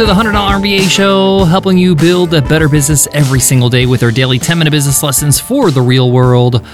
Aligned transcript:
to 0.00 0.06
the 0.06 0.14
$100 0.14 0.32
MBA 0.32 0.88
show, 0.88 1.44
helping 1.44 1.76
you 1.76 1.94
build 1.94 2.32
a 2.32 2.40
better 2.40 2.70
business 2.70 3.06
every 3.12 3.38
single 3.38 3.68
day 3.68 3.84
with 3.84 4.02
our 4.02 4.10
daily 4.10 4.38
10 4.38 4.56
minute 4.56 4.70
business 4.70 5.02
lessons 5.02 5.38
for 5.38 5.70
the 5.70 5.82
real 5.82 6.10
world. 6.10 6.64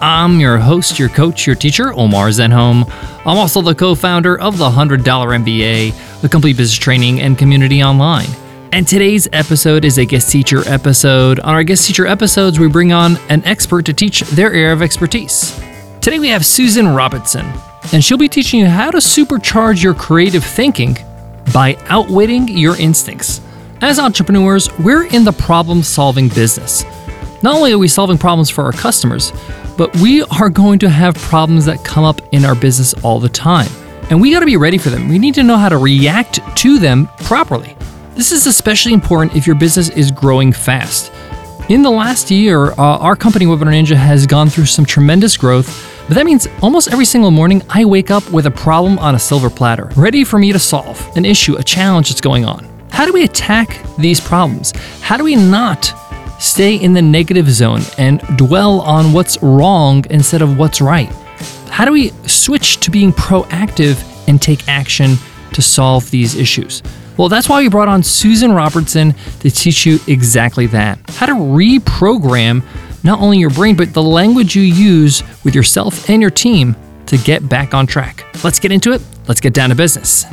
I'm 0.00 0.38
your 0.38 0.56
host, 0.56 0.96
your 0.96 1.08
coach, 1.08 1.48
your 1.48 1.56
teacher, 1.56 1.92
Omar 1.92 2.28
Zenhom. 2.28 2.88
I'm 3.26 3.38
also 3.38 3.60
the 3.60 3.74
co 3.74 3.96
founder 3.96 4.38
of 4.38 4.56
the 4.56 4.70
$100 4.70 5.02
MBA, 5.02 6.20
the 6.20 6.28
complete 6.28 6.56
business 6.56 6.78
training 6.78 7.20
and 7.20 7.36
community 7.36 7.82
online. 7.82 8.28
And 8.70 8.86
today's 8.86 9.26
episode 9.32 9.84
is 9.84 9.98
a 9.98 10.04
guest 10.04 10.30
teacher 10.30 10.62
episode. 10.68 11.40
On 11.40 11.54
our 11.54 11.64
guest 11.64 11.88
teacher 11.88 12.06
episodes, 12.06 12.60
we 12.60 12.68
bring 12.68 12.92
on 12.92 13.16
an 13.30 13.44
expert 13.46 13.84
to 13.86 13.94
teach 13.94 14.20
their 14.20 14.52
area 14.52 14.72
of 14.72 14.80
expertise. 14.80 15.60
Today 16.00 16.20
we 16.20 16.28
have 16.28 16.46
Susan 16.46 16.86
Robertson, 16.86 17.52
and 17.92 18.04
she'll 18.04 18.16
be 18.16 18.28
teaching 18.28 18.60
you 18.60 18.66
how 18.66 18.92
to 18.92 18.98
supercharge 18.98 19.82
your 19.82 19.94
creative 19.94 20.44
thinking 20.44 20.96
by 21.52 21.76
outwitting 21.88 22.48
your 22.48 22.76
instincts. 22.76 23.40
As 23.80 23.98
entrepreneurs, 23.98 24.70
we're 24.78 25.06
in 25.06 25.24
the 25.24 25.32
problem 25.32 25.82
solving 25.82 26.28
business. 26.28 26.84
Not 27.42 27.56
only 27.56 27.72
are 27.72 27.78
we 27.78 27.88
solving 27.88 28.18
problems 28.18 28.50
for 28.50 28.64
our 28.64 28.72
customers, 28.72 29.32
but 29.76 29.94
we 29.96 30.22
are 30.22 30.48
going 30.48 30.78
to 30.80 30.88
have 30.88 31.14
problems 31.16 31.66
that 31.66 31.84
come 31.84 32.04
up 32.04 32.20
in 32.32 32.44
our 32.44 32.54
business 32.54 32.94
all 33.04 33.20
the 33.20 33.28
time. 33.28 33.70
And 34.08 34.20
we 34.20 34.32
got 34.32 34.40
to 34.40 34.46
be 34.46 34.56
ready 34.56 34.78
for 34.78 34.90
them. 34.90 35.08
We 35.08 35.18
need 35.18 35.34
to 35.34 35.42
know 35.42 35.56
how 35.56 35.68
to 35.68 35.78
react 35.78 36.40
to 36.58 36.78
them 36.78 37.08
properly. 37.24 37.76
This 38.14 38.32
is 38.32 38.46
especially 38.46 38.94
important 38.94 39.36
if 39.36 39.46
your 39.46 39.56
business 39.56 39.90
is 39.90 40.10
growing 40.10 40.52
fast. 40.52 41.12
In 41.68 41.82
the 41.82 41.90
last 41.90 42.30
year, 42.30 42.70
uh, 42.70 42.76
our 42.78 43.16
company 43.16 43.44
Webinar 43.44 43.72
Ninja 43.74 43.96
has 43.96 44.26
gone 44.26 44.48
through 44.48 44.66
some 44.66 44.86
tremendous 44.86 45.36
growth 45.36 45.68
but 46.08 46.14
that 46.14 46.24
means 46.24 46.46
almost 46.62 46.92
every 46.92 47.04
single 47.04 47.32
morning 47.32 47.62
I 47.68 47.84
wake 47.84 48.10
up 48.12 48.30
with 48.30 48.46
a 48.46 48.50
problem 48.50 48.98
on 49.00 49.16
a 49.16 49.18
silver 49.18 49.50
platter, 49.50 49.90
ready 49.96 50.22
for 50.22 50.38
me 50.38 50.52
to 50.52 50.58
solve 50.58 51.04
an 51.16 51.24
issue, 51.24 51.56
a 51.56 51.64
challenge 51.64 52.10
that's 52.10 52.20
going 52.20 52.44
on. 52.44 52.64
How 52.90 53.04
do 53.04 53.12
we 53.12 53.24
attack 53.24 53.80
these 53.98 54.20
problems? 54.20 54.72
How 55.00 55.16
do 55.16 55.24
we 55.24 55.34
not 55.34 55.92
stay 56.40 56.76
in 56.76 56.92
the 56.92 57.02
negative 57.02 57.50
zone 57.50 57.80
and 57.98 58.20
dwell 58.36 58.80
on 58.82 59.12
what's 59.12 59.42
wrong 59.42 60.04
instead 60.10 60.42
of 60.42 60.58
what's 60.58 60.80
right? 60.80 61.08
How 61.70 61.84
do 61.84 61.92
we 61.92 62.10
switch 62.26 62.78
to 62.80 62.90
being 62.90 63.12
proactive 63.12 64.02
and 64.28 64.40
take 64.40 64.68
action 64.68 65.16
to 65.54 65.62
solve 65.62 66.10
these 66.10 66.36
issues? 66.36 66.82
Well, 67.16 67.28
that's 67.28 67.48
why 67.48 67.62
we 67.62 67.68
brought 67.68 67.88
on 67.88 68.02
Susan 68.02 68.52
Robertson 68.52 69.14
to 69.40 69.50
teach 69.50 69.86
you 69.86 69.98
exactly 70.06 70.66
that 70.68 70.98
how 71.10 71.26
to 71.26 71.32
reprogram 71.32 72.62
not 73.02 73.20
only 73.20 73.38
your 73.38 73.50
brain, 73.50 73.76
but 73.76 73.92
the 73.92 74.02
language 74.02 74.56
you 74.56 74.62
use 74.62 75.22
with 75.44 75.54
yourself 75.54 76.08
and 76.08 76.20
your 76.20 76.30
team 76.30 76.76
to 77.06 77.16
get 77.18 77.48
back 77.48 77.74
on 77.74 77.86
track. 77.86 78.24
Let's 78.42 78.58
get 78.58 78.72
into 78.72 78.92
it. 78.92 79.02
Let's 79.28 79.40
get 79.40 79.54
down 79.54 79.70
to 79.70 79.74
business. 79.74 80.26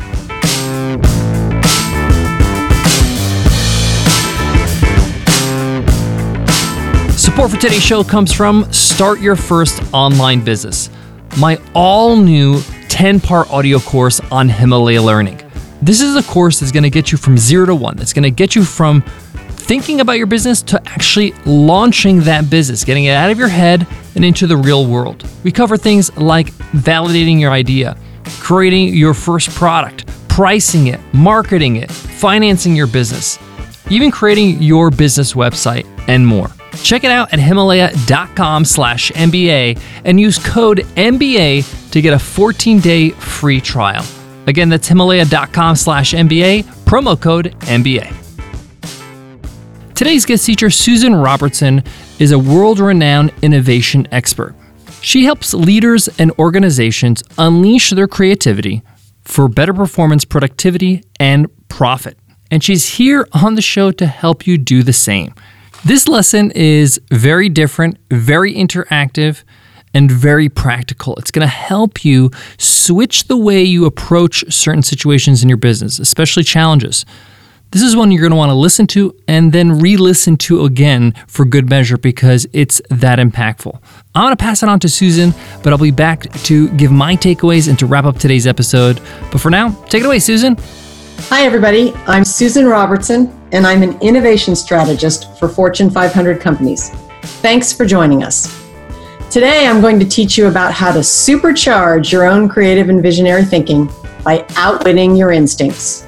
Support 7.23 7.51
for 7.51 7.57
today's 7.57 7.81
show 7.81 8.03
comes 8.03 8.31
from 8.31 8.71
Start 8.71 9.19
Your 9.19 9.35
First 9.35 9.81
Online 9.93 10.43
Business, 10.43 10.89
my 11.37 11.59
all 11.73 12.15
new 12.15 12.61
10 12.89 13.19
part 13.19 13.49
audio 13.49 13.79
course 13.79 14.19
on 14.31 14.49
Himalaya 14.49 15.01
Learning. 15.01 15.39
This 15.81 15.99
is 15.99 16.15
a 16.15 16.23
course 16.23 16.59
that's 16.59 16.71
going 16.71 16.83
to 16.83 16.89
get 16.89 17.11
you 17.11 17.17
from 17.17 17.37
zero 17.37 17.65
to 17.65 17.75
one, 17.75 17.97
that's 17.97 18.13
going 18.13 18.23
to 18.23 18.31
get 18.31 18.55
you 18.55 18.63
from 18.63 19.03
thinking 19.63 20.01
about 20.01 20.17
your 20.17 20.27
business 20.27 20.61
to 20.63 20.81
actually 20.85 21.31
launching 21.45 22.19
that 22.21 22.49
business, 22.49 22.83
getting 22.83 23.05
it 23.05 23.11
out 23.11 23.31
of 23.31 23.39
your 23.39 23.47
head 23.47 23.87
and 24.15 24.25
into 24.25 24.45
the 24.45 24.57
real 24.57 24.85
world. 24.85 25.27
We 25.43 25.51
cover 25.51 25.77
things 25.77 26.15
like 26.17 26.47
validating 26.73 27.39
your 27.39 27.51
idea, 27.51 27.97
creating 28.39 28.93
your 28.93 29.13
first 29.13 29.49
product, 29.51 30.05
pricing 30.27 30.87
it, 30.87 30.99
marketing 31.13 31.77
it, 31.77 31.89
financing 31.91 32.75
your 32.75 32.87
business, 32.87 33.39
even 33.89 34.11
creating 34.11 34.61
your 34.61 34.91
business 34.91 35.33
website, 35.33 35.87
and 36.07 36.25
more. 36.27 36.49
Check 36.77 37.03
it 37.03 37.11
out 37.11 37.31
at 37.31 37.39
himalaya.com 37.39 38.65
slash 38.65 39.11
MBA 39.11 39.79
and 40.03 40.19
use 40.19 40.39
code 40.39 40.79
MBA 40.95 41.91
to 41.91 42.01
get 42.01 42.13
a 42.13 42.17
14-day 42.17 43.11
free 43.11 43.61
trial. 43.61 44.05
Again, 44.47 44.69
that's 44.69 44.87
himalaya.com 44.87 45.75
slash 45.75 46.13
MBA, 46.13 46.63
promo 46.85 47.19
code 47.19 47.55
MBA. 47.61 48.22
Today's 49.95 50.25
guest 50.25 50.47
teacher, 50.47 50.71
Susan 50.71 51.13
Robertson, 51.13 51.83
is 52.17 52.31
a 52.31 52.39
world 52.39 52.79
renowned 52.79 53.31
innovation 53.43 54.07
expert. 54.11 54.55
She 55.01 55.25
helps 55.25 55.53
leaders 55.53 56.09
and 56.17 56.31
organizations 56.39 57.23
unleash 57.37 57.91
their 57.91 58.07
creativity 58.07 58.81
for 59.21 59.47
better 59.47 59.73
performance, 59.73 60.25
productivity, 60.25 61.03
and 61.19 61.47
profit. 61.69 62.17
And 62.49 62.63
she's 62.63 62.95
here 62.95 63.27
on 63.33 63.53
the 63.53 63.61
show 63.61 63.91
to 63.91 64.07
help 64.07 64.47
you 64.47 64.57
do 64.57 64.81
the 64.81 64.93
same. 64.93 65.35
This 65.85 66.07
lesson 66.07 66.49
is 66.51 66.99
very 67.11 67.47
different, 67.47 67.97
very 68.09 68.53
interactive, 68.53 69.43
and 69.93 70.09
very 70.09 70.49
practical. 70.49 71.15
It's 71.17 71.29
going 71.29 71.47
to 71.47 71.53
help 71.53 72.03
you 72.03 72.31
switch 72.57 73.27
the 73.27 73.37
way 73.37 73.61
you 73.63 73.85
approach 73.85 74.43
certain 74.51 74.81
situations 74.81 75.43
in 75.43 75.49
your 75.49 75.57
business, 75.57 75.99
especially 75.99 76.43
challenges. 76.43 77.05
This 77.73 77.81
is 77.81 77.95
one 77.95 78.11
you're 78.11 78.21
going 78.21 78.29
to 78.29 78.37
want 78.37 78.51
to 78.51 78.55
listen 78.55 78.85
to 78.87 79.15
and 79.27 79.51
then 79.51 79.79
re 79.79 79.97
listen 79.97 80.37
to 80.37 80.63
again 80.65 81.15
for 81.25 81.43
good 81.43 81.67
measure 81.67 81.97
because 81.97 82.45
it's 82.53 82.79
that 82.91 83.17
impactful. 83.17 83.81
I'm 84.13 84.25
going 84.25 84.31
to 84.31 84.39
pass 84.39 84.61
it 84.61 84.69
on 84.69 84.79
to 84.81 84.89
Susan, 84.89 85.33
but 85.63 85.73
I'll 85.73 85.79
be 85.79 85.89
back 85.89 86.31
to 86.43 86.69
give 86.77 86.91
my 86.91 87.15
takeaways 87.15 87.67
and 87.67 87.79
to 87.79 87.87
wrap 87.87 88.05
up 88.05 88.19
today's 88.19 88.45
episode. 88.45 89.01
But 89.31 89.41
for 89.41 89.49
now, 89.49 89.71
take 89.85 90.03
it 90.03 90.05
away, 90.05 90.19
Susan. 90.19 90.55
Hi, 91.29 91.47
everybody. 91.47 91.95
I'm 92.05 92.23
Susan 92.23 92.67
Robertson, 92.67 93.35
and 93.53 93.65
I'm 93.65 93.81
an 93.81 93.99
innovation 94.01 94.55
strategist 94.55 95.35
for 95.39 95.49
Fortune 95.49 95.89
500 95.89 96.39
companies. 96.39 96.91
Thanks 97.41 97.73
for 97.73 97.87
joining 97.87 98.21
us. 98.23 98.55
Today, 99.31 99.65
I'm 99.65 99.81
going 99.81 99.99
to 99.99 100.05
teach 100.05 100.37
you 100.37 100.45
about 100.45 100.73
how 100.73 100.91
to 100.91 100.99
supercharge 100.99 102.11
your 102.11 102.27
own 102.27 102.47
creative 102.47 102.89
and 102.89 103.01
visionary 103.01 103.43
thinking 103.43 103.89
by 104.23 104.45
outwitting 104.57 105.15
your 105.15 105.31
instincts. 105.31 106.05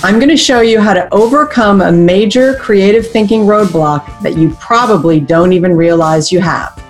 I'm 0.00 0.20
going 0.20 0.28
to 0.28 0.36
show 0.36 0.60
you 0.60 0.80
how 0.80 0.94
to 0.94 1.12
overcome 1.12 1.80
a 1.80 1.90
major 1.90 2.54
creative 2.54 3.04
thinking 3.04 3.40
roadblock 3.42 4.22
that 4.22 4.38
you 4.38 4.50
probably 4.60 5.18
don't 5.18 5.52
even 5.52 5.76
realize 5.76 6.30
you 6.30 6.38
have. 6.40 6.80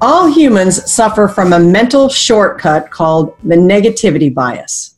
All 0.00 0.26
humans 0.26 0.90
suffer 0.90 1.28
from 1.28 1.52
a 1.52 1.60
mental 1.60 2.08
shortcut 2.08 2.90
called 2.90 3.36
the 3.44 3.56
negativity 3.56 4.32
bias. 4.32 4.94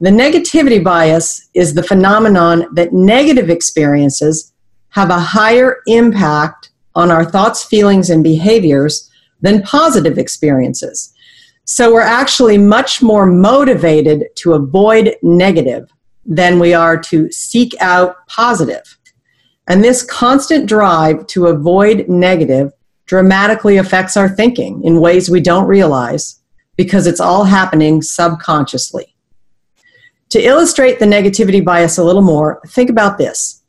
The 0.00 0.08
negativity 0.08 0.82
bias 0.82 1.50
is 1.52 1.74
the 1.74 1.82
phenomenon 1.82 2.74
that 2.74 2.94
negative 2.94 3.50
experiences 3.50 4.54
have 4.88 5.10
a 5.10 5.18
higher 5.18 5.82
impact 5.86 6.70
on 6.94 7.10
our 7.10 7.26
thoughts, 7.26 7.62
feelings, 7.62 8.08
and 8.08 8.24
behaviors 8.24 9.10
than 9.42 9.60
positive 9.60 10.16
experiences. 10.16 11.12
So 11.66 11.92
we're 11.92 12.00
actually 12.00 12.56
much 12.56 13.02
more 13.02 13.26
motivated 13.26 14.28
to 14.36 14.54
avoid 14.54 15.14
negative 15.22 15.92
than 16.26 16.58
we 16.58 16.74
are 16.74 16.98
to 16.98 17.30
seek 17.30 17.74
out 17.80 18.26
positive. 18.26 18.98
And 19.68 19.82
this 19.82 20.02
constant 20.02 20.66
drive 20.66 21.26
to 21.28 21.46
avoid 21.46 22.08
negative 22.08 22.72
dramatically 23.06 23.76
affects 23.76 24.16
our 24.16 24.28
thinking 24.28 24.82
in 24.84 25.00
ways 25.00 25.30
we 25.30 25.40
don't 25.40 25.66
realize 25.66 26.40
because 26.76 27.06
it's 27.06 27.20
all 27.20 27.44
happening 27.44 28.02
subconsciously. 28.02 29.14
To 30.30 30.40
illustrate 30.40 30.98
the 30.98 31.06
negativity 31.06 31.64
bias 31.64 31.98
a 31.98 32.04
little 32.04 32.22
more, 32.22 32.60
think 32.66 32.90
about 32.90 33.16
this. 33.16 33.62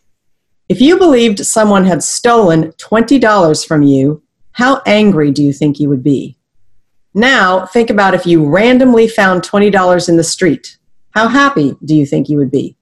If 0.70 0.82
you 0.82 0.98
believed 0.98 1.46
someone 1.46 1.86
had 1.86 2.04
stolen 2.04 2.72
$20 2.74 3.66
from 3.66 3.84
you, 3.84 4.22
how 4.52 4.82
angry 4.86 5.32
do 5.32 5.44
you 5.44 5.54
think 5.54 5.80
you 5.80 5.88
would 5.88 6.04
be? 6.04 6.38
Now, 7.14 7.66
think 7.66 7.90
about 7.90 8.14
if 8.14 8.26
you 8.26 8.48
randomly 8.48 9.08
found 9.08 9.44
$20 9.44 10.10
in 10.10 10.18
the 10.18 10.24
street. 10.24 10.78
How 11.18 11.28
happy 11.28 11.76
do 11.84 11.96
you 11.96 12.06
think 12.06 12.30
you 12.30 12.38
would 12.38 12.52
be? 12.52 12.78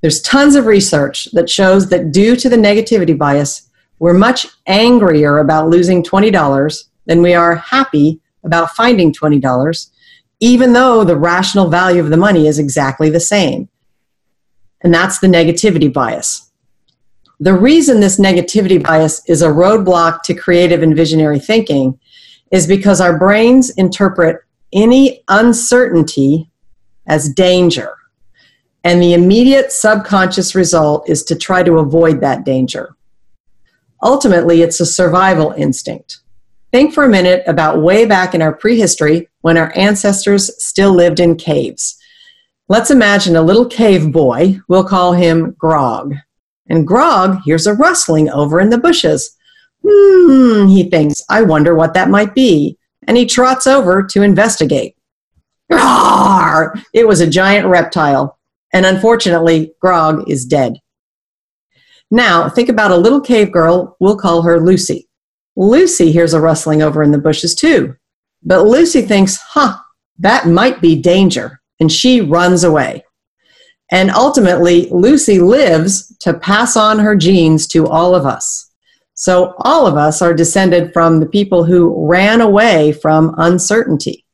There's 0.00 0.22
tons 0.22 0.54
of 0.54 0.64
research 0.64 1.28
that 1.32 1.50
shows 1.50 1.90
that 1.90 2.12
due 2.12 2.34
to 2.34 2.48
the 2.48 2.56
negativity 2.56 3.18
bias, 3.18 3.68
we're 3.98 4.14
much 4.14 4.46
angrier 4.66 5.36
about 5.36 5.68
losing 5.68 6.02
$20 6.02 6.84
than 7.04 7.20
we 7.20 7.34
are 7.34 7.56
happy 7.56 8.22
about 8.42 8.70
finding 8.70 9.12
$20, 9.12 9.90
even 10.40 10.72
though 10.72 11.04
the 11.04 11.18
rational 11.18 11.68
value 11.68 12.00
of 12.00 12.08
the 12.08 12.16
money 12.16 12.46
is 12.46 12.58
exactly 12.58 13.10
the 13.10 13.20
same. 13.20 13.68
And 14.80 14.94
that's 14.94 15.18
the 15.18 15.26
negativity 15.26 15.92
bias. 15.92 16.50
The 17.38 17.52
reason 17.52 18.00
this 18.00 18.18
negativity 18.18 18.82
bias 18.82 19.20
is 19.28 19.42
a 19.42 19.48
roadblock 19.48 20.22
to 20.22 20.32
creative 20.32 20.82
and 20.82 20.96
visionary 20.96 21.38
thinking 21.38 22.00
is 22.50 22.66
because 22.66 23.02
our 23.02 23.18
brains 23.18 23.68
interpret 23.76 24.38
any 24.72 25.22
uncertainty 25.28 26.50
as 27.08 27.28
danger. 27.30 27.94
And 28.84 29.02
the 29.02 29.14
immediate 29.14 29.72
subconscious 29.72 30.54
result 30.54 31.08
is 31.08 31.24
to 31.24 31.36
try 31.36 31.62
to 31.62 31.78
avoid 31.78 32.20
that 32.20 32.44
danger. 32.44 32.94
Ultimately, 34.02 34.62
it's 34.62 34.80
a 34.80 34.86
survival 34.86 35.52
instinct. 35.52 36.20
Think 36.70 36.92
for 36.92 37.04
a 37.04 37.08
minute 37.08 37.42
about 37.46 37.82
way 37.82 38.04
back 38.04 38.34
in 38.34 38.42
our 38.42 38.52
prehistory 38.52 39.28
when 39.40 39.56
our 39.56 39.72
ancestors 39.74 40.62
still 40.62 40.92
lived 40.92 41.18
in 41.18 41.36
caves. 41.36 41.98
Let's 42.68 42.90
imagine 42.90 43.34
a 43.34 43.42
little 43.42 43.64
cave 43.64 44.12
boy. 44.12 44.60
We'll 44.68 44.84
call 44.84 45.14
him 45.14 45.56
Grog. 45.58 46.14
And 46.68 46.86
Grog 46.86 47.40
hears 47.44 47.66
a 47.66 47.72
rustling 47.72 48.28
over 48.28 48.60
in 48.60 48.68
the 48.68 48.76
bushes. 48.78 49.34
Hmm, 49.86 50.66
he 50.66 50.84
thinks, 50.84 51.22
I 51.30 51.40
wonder 51.42 51.74
what 51.74 51.94
that 51.94 52.10
might 52.10 52.34
be. 52.34 52.76
And 53.06 53.16
he 53.16 53.24
trots 53.24 53.66
over 53.66 54.02
to 54.02 54.22
investigate. 54.22 54.97
It 55.70 57.06
was 57.06 57.20
a 57.20 57.28
giant 57.28 57.66
reptile. 57.66 58.38
And 58.72 58.84
unfortunately, 58.84 59.72
Grog 59.80 60.28
is 60.28 60.44
dead. 60.44 60.74
Now, 62.10 62.48
think 62.48 62.68
about 62.68 62.90
a 62.90 62.96
little 62.96 63.20
cave 63.20 63.52
girl. 63.52 63.96
We'll 64.00 64.16
call 64.16 64.42
her 64.42 64.60
Lucy. 64.60 65.08
Lucy 65.56 66.12
hears 66.12 66.34
a 66.34 66.40
rustling 66.40 66.82
over 66.82 67.02
in 67.02 67.10
the 67.10 67.18
bushes 67.18 67.54
too. 67.54 67.94
But 68.42 68.64
Lucy 68.64 69.02
thinks, 69.02 69.36
huh, 69.36 69.76
that 70.18 70.46
might 70.46 70.80
be 70.80 71.00
danger. 71.00 71.60
And 71.80 71.90
she 71.90 72.20
runs 72.20 72.64
away. 72.64 73.04
And 73.90 74.10
ultimately, 74.10 74.88
Lucy 74.90 75.38
lives 75.38 76.14
to 76.18 76.34
pass 76.34 76.76
on 76.76 76.98
her 76.98 77.16
genes 77.16 77.66
to 77.68 77.86
all 77.86 78.14
of 78.14 78.26
us. 78.26 78.70
So 79.14 79.54
all 79.60 79.86
of 79.86 79.96
us 79.96 80.22
are 80.22 80.34
descended 80.34 80.92
from 80.92 81.20
the 81.20 81.26
people 81.26 81.64
who 81.64 82.06
ran 82.06 82.40
away 82.40 82.92
from 82.92 83.34
uncertainty. 83.38 84.24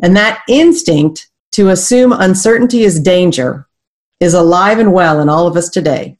And 0.00 0.16
that 0.16 0.42
instinct 0.48 1.30
to 1.52 1.70
assume 1.70 2.12
uncertainty 2.12 2.82
is 2.82 3.00
danger 3.00 3.66
is 4.20 4.34
alive 4.34 4.78
and 4.78 4.92
well 4.92 5.20
in 5.20 5.28
all 5.28 5.46
of 5.46 5.56
us 5.56 5.68
today. 5.68 6.18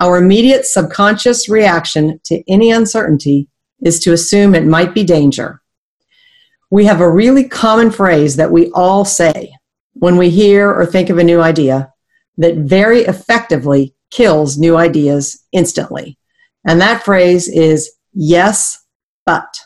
Our 0.00 0.16
immediate 0.16 0.64
subconscious 0.64 1.48
reaction 1.48 2.20
to 2.24 2.42
any 2.48 2.70
uncertainty 2.70 3.48
is 3.82 4.00
to 4.00 4.12
assume 4.12 4.54
it 4.54 4.66
might 4.66 4.94
be 4.94 5.04
danger. 5.04 5.60
We 6.70 6.84
have 6.86 7.00
a 7.00 7.10
really 7.10 7.48
common 7.48 7.90
phrase 7.90 8.36
that 8.36 8.50
we 8.50 8.70
all 8.72 9.04
say 9.04 9.52
when 9.94 10.16
we 10.16 10.30
hear 10.30 10.70
or 10.70 10.86
think 10.86 11.10
of 11.10 11.18
a 11.18 11.24
new 11.24 11.40
idea 11.40 11.92
that 12.38 12.56
very 12.56 13.00
effectively 13.00 13.94
kills 14.10 14.58
new 14.58 14.76
ideas 14.76 15.44
instantly. 15.52 16.16
And 16.66 16.80
that 16.80 17.04
phrase 17.04 17.48
is 17.48 17.90
yes, 18.12 18.84
but. 19.26 19.60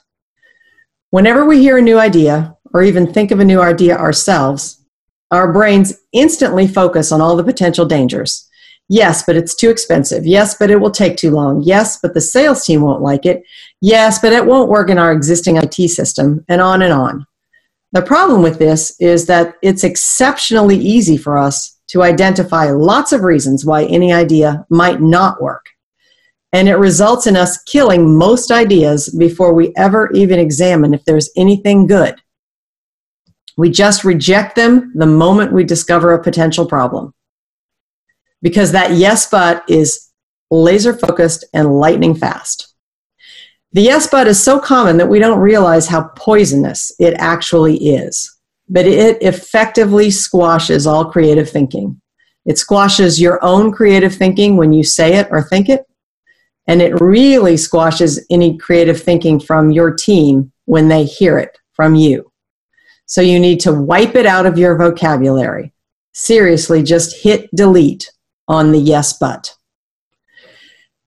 Whenever 1.10 1.44
we 1.44 1.60
hear 1.60 1.78
a 1.78 1.82
new 1.82 1.98
idea 1.98 2.53
or 2.74 2.82
even 2.82 3.10
think 3.10 3.30
of 3.30 3.40
a 3.40 3.44
new 3.44 3.62
idea 3.62 3.96
ourselves, 3.96 4.84
our 5.30 5.52
brains 5.52 5.94
instantly 6.12 6.66
focus 6.66 7.12
on 7.12 7.20
all 7.20 7.36
the 7.36 7.44
potential 7.44 7.86
dangers. 7.86 8.48
Yes, 8.88 9.24
but 9.24 9.36
it's 9.36 9.54
too 9.54 9.70
expensive. 9.70 10.26
Yes, 10.26 10.56
but 10.58 10.70
it 10.70 10.76
will 10.76 10.90
take 10.90 11.16
too 11.16 11.30
long. 11.30 11.62
Yes, 11.62 11.98
but 12.02 12.12
the 12.12 12.20
sales 12.20 12.64
team 12.64 12.82
won't 12.82 13.00
like 13.00 13.24
it. 13.24 13.42
Yes, 13.80 14.18
but 14.18 14.34
it 14.34 14.44
won't 14.44 14.68
work 14.68 14.90
in 14.90 14.98
our 14.98 15.12
existing 15.12 15.56
IT 15.56 15.74
system, 15.88 16.44
and 16.48 16.60
on 16.60 16.82
and 16.82 16.92
on. 16.92 17.26
The 17.92 18.02
problem 18.02 18.42
with 18.42 18.58
this 18.58 18.94
is 19.00 19.26
that 19.26 19.54
it's 19.62 19.84
exceptionally 19.84 20.76
easy 20.76 21.16
for 21.16 21.38
us 21.38 21.78
to 21.88 22.02
identify 22.02 22.70
lots 22.70 23.12
of 23.12 23.22
reasons 23.22 23.64
why 23.64 23.84
any 23.84 24.12
idea 24.12 24.66
might 24.68 25.00
not 25.00 25.40
work. 25.40 25.64
And 26.52 26.68
it 26.68 26.76
results 26.76 27.26
in 27.26 27.36
us 27.36 27.62
killing 27.62 28.16
most 28.16 28.50
ideas 28.50 29.08
before 29.08 29.54
we 29.54 29.72
ever 29.76 30.10
even 30.12 30.38
examine 30.38 30.92
if 30.92 31.04
there's 31.04 31.30
anything 31.36 31.86
good. 31.86 32.20
We 33.56 33.70
just 33.70 34.04
reject 34.04 34.56
them 34.56 34.92
the 34.94 35.06
moment 35.06 35.52
we 35.52 35.64
discover 35.64 36.12
a 36.12 36.22
potential 36.22 36.66
problem 36.66 37.14
because 38.42 38.72
that 38.72 38.92
yes 38.92 39.28
but 39.30 39.64
is 39.68 40.10
laser 40.50 40.92
focused 40.92 41.44
and 41.54 41.78
lightning 41.78 42.14
fast. 42.14 42.74
The 43.72 43.82
yes 43.82 44.06
but 44.06 44.28
is 44.28 44.40
so 44.40 44.60
common 44.60 44.98
that 44.98 45.08
we 45.08 45.18
don't 45.18 45.40
realize 45.40 45.88
how 45.88 46.08
poisonous 46.16 46.92
it 46.98 47.14
actually 47.18 47.76
is, 47.76 48.38
but 48.68 48.86
it 48.86 49.20
effectively 49.22 50.10
squashes 50.10 50.86
all 50.86 51.10
creative 51.10 51.50
thinking. 51.50 52.00
It 52.44 52.58
squashes 52.58 53.20
your 53.20 53.42
own 53.42 53.72
creative 53.72 54.14
thinking 54.14 54.56
when 54.56 54.72
you 54.72 54.84
say 54.84 55.14
it 55.14 55.28
or 55.30 55.42
think 55.42 55.68
it, 55.68 55.84
and 56.66 56.82
it 56.82 57.00
really 57.00 57.56
squashes 57.56 58.24
any 58.30 58.58
creative 58.58 59.02
thinking 59.02 59.40
from 59.40 59.70
your 59.70 59.92
team 59.92 60.52
when 60.66 60.88
they 60.88 61.04
hear 61.04 61.38
it 61.38 61.58
from 61.72 61.94
you. 61.94 62.30
So 63.06 63.20
you 63.20 63.38
need 63.38 63.60
to 63.60 63.72
wipe 63.72 64.14
it 64.14 64.26
out 64.26 64.46
of 64.46 64.58
your 64.58 64.76
vocabulary. 64.76 65.72
Seriously, 66.12 66.82
just 66.82 67.22
hit 67.22 67.50
delete 67.54 68.10
on 68.48 68.72
the 68.72 68.78
yes 68.78 69.12
but. 69.12 69.54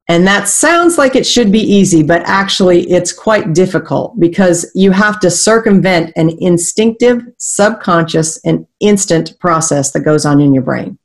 And 0.10 0.26
that 0.26 0.48
sounds 0.48 0.98
like 0.98 1.16
it 1.16 1.26
should 1.26 1.52
be 1.52 1.60
easy, 1.60 2.02
but 2.02 2.22
actually 2.26 2.90
it's 2.90 3.12
quite 3.12 3.54
difficult 3.54 4.18
because 4.20 4.72
you 4.74 4.92
have 4.92 5.20
to 5.20 5.30
circumvent 5.30 6.14
an 6.16 6.32
instinctive, 6.40 7.24
subconscious, 7.38 8.40
and 8.46 8.66
instant 8.80 9.38
process 9.40 9.92
that 9.92 10.06
goes 10.06 10.26
on 10.26 10.40
in 10.40 10.54
your 10.54 10.64
brain. 10.64 10.98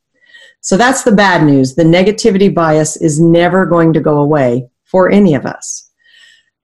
So 0.60 0.76
that's 0.76 1.02
the 1.02 1.10
bad 1.10 1.44
news. 1.44 1.74
The 1.74 1.82
negativity 1.82 2.54
bias 2.54 2.96
is 2.96 3.20
never 3.20 3.66
going 3.66 3.92
to 3.94 4.00
go 4.00 4.18
away 4.18 4.68
for 4.84 5.10
any 5.10 5.34
of 5.34 5.46
us. 5.46 5.81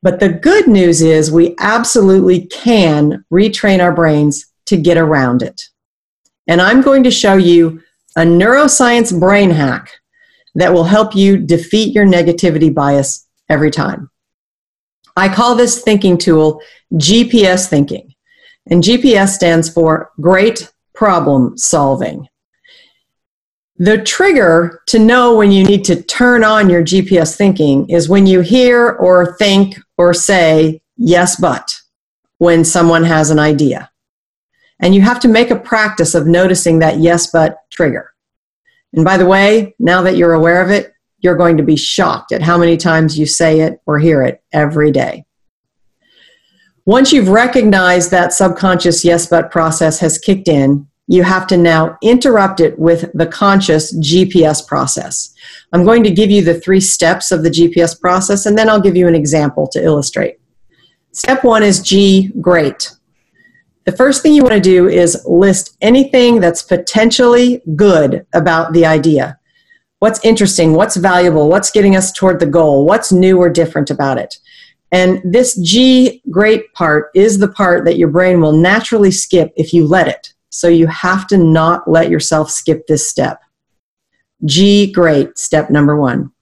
But 0.03 0.21
the 0.21 0.29
good 0.29 0.69
news 0.69 1.03
is 1.03 1.33
we 1.33 1.55
absolutely 1.59 2.47
can 2.47 3.25
retrain 3.33 3.83
our 3.83 3.93
brains 3.93 4.47
to 4.67 4.77
get 4.77 4.97
around 4.97 5.43
it. 5.43 5.63
And 6.47 6.61
I'm 6.63 6.83
going 6.83 7.03
to 7.05 7.11
show 7.11 7.35
you 7.35 7.83
a 8.17 8.23
neuroscience 8.23 9.19
brain 9.19 9.51
hack 9.51 9.91
that 10.55 10.73
will 10.73 10.85
help 10.85 11.15
you 11.15 11.37
defeat 11.37 11.95
your 11.95 12.07
negativity 12.07 12.73
bias 12.73 13.27
every 13.49 13.71
time. 13.71 14.11
I 15.17 15.29
call 15.29 15.57
this 15.57 15.83
thinking 15.83 16.17
tool 16.17 16.63
GPS 16.95 17.69
thinking. 17.69 18.15
And 18.71 18.83
GPS 18.83 19.31
stands 19.31 19.69
for 19.69 20.11
Great 20.21 20.71
Problem 20.95 21.57
Solving. 21.57 22.29
The 23.81 24.03
trigger 24.03 24.83
to 24.89 24.99
know 24.99 25.37
when 25.37 25.53
you 25.53 25.63
need 25.63 25.85
to 25.85 26.03
turn 26.03 26.43
on 26.43 26.69
your 26.69 26.83
GPS 26.83 27.37
thinking 27.37 27.89
is 27.89 28.09
when 28.09 28.27
you 28.27 28.41
hear 28.41 28.91
or 28.91 29.37
think 29.37 29.77
or 29.97 30.13
say, 30.13 30.83
yes, 30.97 31.41
but, 31.41 31.73
when 32.39 32.65
someone 32.65 33.05
has 33.05 33.31
an 33.31 33.39
idea. 33.39 33.89
And 34.81 34.97
you 34.97 35.03
have 35.03 35.21
to 35.21 35.29
make 35.29 35.51
a 35.53 35.59
practice 35.59 36.17
of 36.17 36.27
noticing 36.27 36.81
that 36.81 36.99
yes, 36.99 37.29
but 37.29 37.59
trigger. 37.71 38.13
And 38.93 39.05
by 39.05 39.17
the 39.17 39.27
way, 39.27 39.77
now 39.79 40.03
that 40.03 40.17
you're 40.17 40.35
aware 40.35 40.61
of 40.61 40.71
it, 40.71 40.93
you're 41.21 41.37
going 41.37 41.57
to 41.57 41.63
be 41.63 41.77
shocked 41.77 42.33
at 42.33 42.43
how 42.43 42.59
many 42.59 42.77
times 42.77 43.17
you 43.17 43.27
say 43.27 43.61
it 43.61 43.81
or 43.87 43.99
hear 43.99 44.23
it 44.23 44.43
every 44.53 44.91
day. 44.91 45.25
Once 46.85 47.13
you've 47.13 47.29
recognized 47.29 48.11
that 48.11 48.33
subconscious 48.33 49.05
yes 49.05 49.27
but 49.27 49.51
process 49.51 50.01
has 50.01 50.19
kicked 50.19 50.49
in, 50.49 50.89
you 51.09 51.23
have 51.23 51.47
to 51.49 51.57
now 51.57 51.99
interrupt 52.03 52.61
it 52.61 52.79
with 52.79 53.11
the 53.15 53.27
conscious 53.27 53.97
GPS 53.97 54.65
process. 54.65 55.35
I'm 55.73 55.85
going 55.85 56.05
to 56.05 56.11
give 56.11 56.31
you 56.31 56.43
the 56.43 56.61
three 56.61 56.81
steps 56.81 57.33
of 57.33 57.43
the 57.43 57.51
GPS 57.51 57.99
process 57.99 58.47
and 58.47 58.57
then 58.57 58.69
I'll 58.69 58.81
give 58.81 58.97
you 58.97 59.09
an 59.09 59.15
example 59.15 59.67
to 59.69 59.83
illustrate. 59.83 60.39
Step 61.13 61.43
one 61.43 61.63
is 61.63 61.83
G, 61.83 62.31
great. 62.41 62.93
The 63.87 63.97
first 63.97 64.23
thing 64.23 64.35
you 64.35 64.43
want 64.43 64.55
to 64.55 64.61
do 64.61 64.87
is 64.87 65.25
list 65.27 65.79
anything 65.81 66.41
that's 66.41 66.63
potentially 66.63 67.63
good 67.75 68.27
about 68.35 68.75
the 68.75 68.85
idea. 68.85 69.39
What's 70.01 70.23
interesting? 70.23 70.75
What's 70.75 70.97
valuable? 70.97 71.49
What's 71.49 71.71
getting 71.71 71.97
us 71.97 72.13
toward 72.13 72.39
the 72.39 72.47
goal? 72.47 72.85
What's 72.85 73.13
new 73.13 73.39
or 73.39 73.49
different 73.49 73.91
about 73.91 74.19
it? 74.19 74.37
And 74.93 75.21
this 75.25 75.59
G 75.63 76.23
great 76.31 76.73
part 76.75 77.11
is 77.15 77.39
the 77.39 77.49
part 77.49 77.87
that 77.87 77.97
your 77.97 78.09
brain 78.09 78.43
will 78.43 78.53
naturally 78.53 79.11
skip 79.11 79.53
if 79.57 79.73
you 79.73 79.87
let 79.87 80.07
it. 80.07 80.35
So 80.51 80.69
you 80.69 80.87
have 80.87 81.27
to 81.29 81.37
not 81.37 81.89
let 81.89 82.11
yourself 82.11 82.51
skip 82.51 82.87
this 82.87 83.09
step. 83.09 83.41
G 84.45 84.91
great, 84.93 85.39
step 85.39 85.71
number 85.71 85.97
one. 85.97 86.33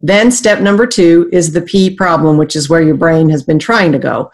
Then 0.00 0.30
step 0.30 0.60
number 0.60 0.86
two 0.86 1.28
is 1.32 1.52
the 1.52 1.62
P 1.62 1.94
problem, 1.94 2.36
which 2.36 2.56
is 2.56 2.68
where 2.68 2.82
your 2.82 2.96
brain 2.96 3.28
has 3.30 3.42
been 3.42 3.58
trying 3.58 3.92
to 3.92 3.98
go. 3.98 4.30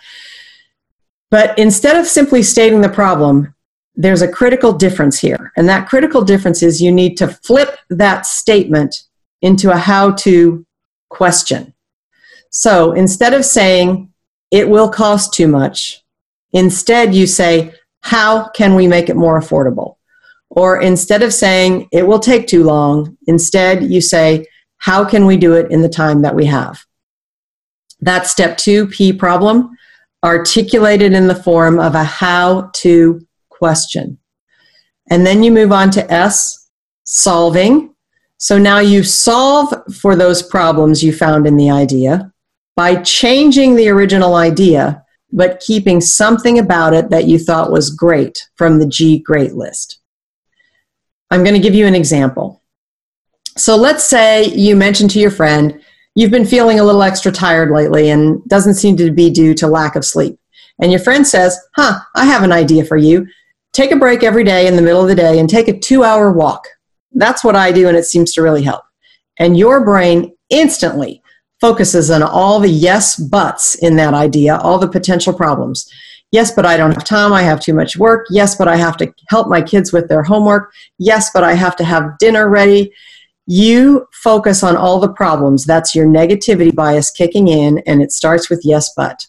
But 1.31 1.59
instead 1.59 1.97
of 1.97 2.07
simply 2.07 2.43
stating 2.43 2.81
the 2.81 2.89
problem, 2.89 3.55
there's 3.95 4.23
a 4.23 4.31
critical 4.31 4.73
difference 4.73 5.19
here. 5.19 5.53
And 5.57 5.69
that 5.69 5.89
critical 5.89 6.23
difference 6.23 6.63
is 6.63 6.81
you 6.81 6.93
need 6.93 7.17
to 7.19 7.29
flip 7.29 7.79
that 7.91 8.27
statement 8.27 9.05
into 9.41 9.71
a 9.71 9.77
how 9.77 10.13
to 10.13 10.65
question. 11.09 11.75
So 12.51 12.93
instead 12.93 13.35
of 13.35 13.45
saying, 13.45 14.13
it 14.51 14.69
will 14.69 14.89
cost 14.89 15.33
too 15.33 15.49
much, 15.49 16.05
instead 16.53 17.15
you 17.15 17.27
say, 17.27 17.75
how 18.03 18.49
can 18.51 18.75
we 18.75 18.87
make 18.87 19.09
it 19.09 19.17
more 19.17 19.41
affordable? 19.41 19.97
Or 20.51 20.81
instead 20.81 21.23
of 21.23 21.33
saying, 21.33 21.89
it 21.93 22.07
will 22.07 22.19
take 22.19 22.47
too 22.47 22.63
long, 22.65 23.17
instead 23.27 23.85
you 23.85 24.01
say, 24.01 24.47
how 24.79 25.05
can 25.05 25.27
we 25.27 25.37
do 25.37 25.55
it 25.55 25.71
in 25.71 25.81
the 25.81 25.89
time 25.89 26.23
that 26.23 26.35
we 26.35 26.45
have? 26.47 26.85
That's 28.01 28.31
step 28.31 28.59
two, 28.59 28.87
P 28.89 29.13
problem 29.13 29.71
articulated 30.25 31.13
in 31.13 31.27
the 31.27 31.35
form 31.35 31.81
of 31.81 31.95
a 31.95 32.05
how 32.05 32.71
to 32.75 33.21
question. 33.49 34.19
And 35.11 35.27
then 35.27 35.43
you 35.43 35.51
move 35.51 35.73
on 35.73 35.91
to 35.93 36.13
S, 36.13 36.71
solving. 37.05 37.95
So 38.39 38.59
now 38.59 38.79
you 38.79 39.03
solve 39.03 39.75
for 39.95 40.15
those 40.17 40.43
problems 40.43 41.03
you 41.03 41.13
found 41.13 41.47
in 41.47 41.57
the 41.57 41.71
idea 41.71 42.33
by 42.77 43.03
changing 43.03 43.75
the 43.75 43.89
original 43.89 44.35
idea, 44.35 45.05
but 45.33 45.61
keeping 45.61 46.01
something 46.01 46.59
about 46.59 46.93
it 46.93 47.11
that 47.11 47.27
you 47.27 47.39
thought 47.39 47.73
was 47.73 47.91
great 47.91 48.49
from 48.57 48.79
the 48.79 48.87
G 48.87 49.19
great 49.19 49.55
list. 49.55 49.99
I'm 51.31 51.43
going 51.43 51.55
to 51.55 51.61
give 51.61 51.75
you 51.75 51.87
an 51.87 51.95
example. 51.95 52.63
So 53.57 53.77
let's 53.77 54.05
say 54.05 54.47
you 54.47 54.77
mentioned 54.77 55.11
to 55.11 55.21
your 55.21 55.31
friend, 55.31 55.81
you've 56.15 56.31
been 56.31 56.45
feeling 56.45 56.79
a 56.79 56.85
little 56.85 57.03
extra 57.03 57.33
tired 57.33 57.71
lately 57.71 58.11
and 58.11 58.45
doesn't 58.49 58.75
seem 58.75 58.97
to 58.99 59.11
be 59.11 59.31
due 59.31 59.55
to 59.55 59.67
lack 59.67 59.97
of 59.97 60.05
sleep. 60.05 60.39
And 60.81 60.91
your 60.91 61.01
friend 61.01 61.27
says, 61.27 61.59
Huh, 61.75 62.01
I 62.15 62.27
have 62.27 62.43
an 62.43 62.53
idea 62.53 62.85
for 62.85 62.97
you. 62.97 63.27
Take 63.73 63.93
a 63.93 63.97
break 63.97 64.23
every 64.23 64.45
day 64.45 64.67
in 64.67 64.77
the 64.77 64.83
middle 64.83 65.01
of 65.01 65.09
the 65.09 65.15
day 65.15 65.39
and 65.39 65.49
take 65.49 65.69
a 65.69 65.79
two 65.79 66.05
hour 66.05 66.31
walk. 66.33 66.69
That's 67.13 67.45
what 67.45 67.57
I 67.57 67.73
do, 67.73 67.89
and 67.89 67.97
it 67.97 68.05
seems 68.05 68.33
to 68.35 68.43
really 68.43 68.63
help. 68.63 68.83
And 69.39 69.57
your 69.57 69.85
brain 69.85 70.35
instantly 70.51 71.22
focuses 71.63 72.11
on 72.11 72.25
all 72.25 72.59
the 72.59 72.69
yes 72.69 73.15
buts 73.15 73.77
in 73.77 73.95
that 73.95 74.15
idea, 74.15 74.57
all 74.57 74.81
the 74.81 74.89
potential 74.89 75.33
problems. 75.33 75.89
Yes, 76.33 76.51
but 76.51 76.67
I 76.67 76.77
don't 76.77 76.91
have 76.93 77.05
time. 77.05 77.33
I 77.33 77.43
have 77.43 77.61
too 77.61 77.73
much 77.73 77.97
work. 77.97 78.27
Yes, 78.31 78.57
but 78.57 78.67
I 78.67 78.75
have 78.75 78.97
to 78.97 79.15
help 79.29 79.47
my 79.47 79.63
kids 79.63 79.93
with 79.93 80.09
their 80.09 80.25
homework. 80.25 80.73
Yes, 80.99 81.31
but 81.33 81.45
I 81.45 81.55
have 81.55 81.77
to 81.77 81.85
have 81.85 82.19
dinner 82.19 82.49
ready. 82.49 82.93
You 83.47 84.09
focus 84.13 84.65
on 84.65 84.77
all 84.77 84.99
the 84.99 85.13
problems. 85.13 85.65
That's 85.65 85.95
your 85.95 86.07
negativity 86.07 86.75
bias 86.75 87.13
kicking 87.13 87.47
in, 87.47 87.79
and 87.87 88.03
it 88.03 88.11
starts 88.11 88.51
with 88.51 88.63
yes, 88.65 88.93
but. 88.97 89.25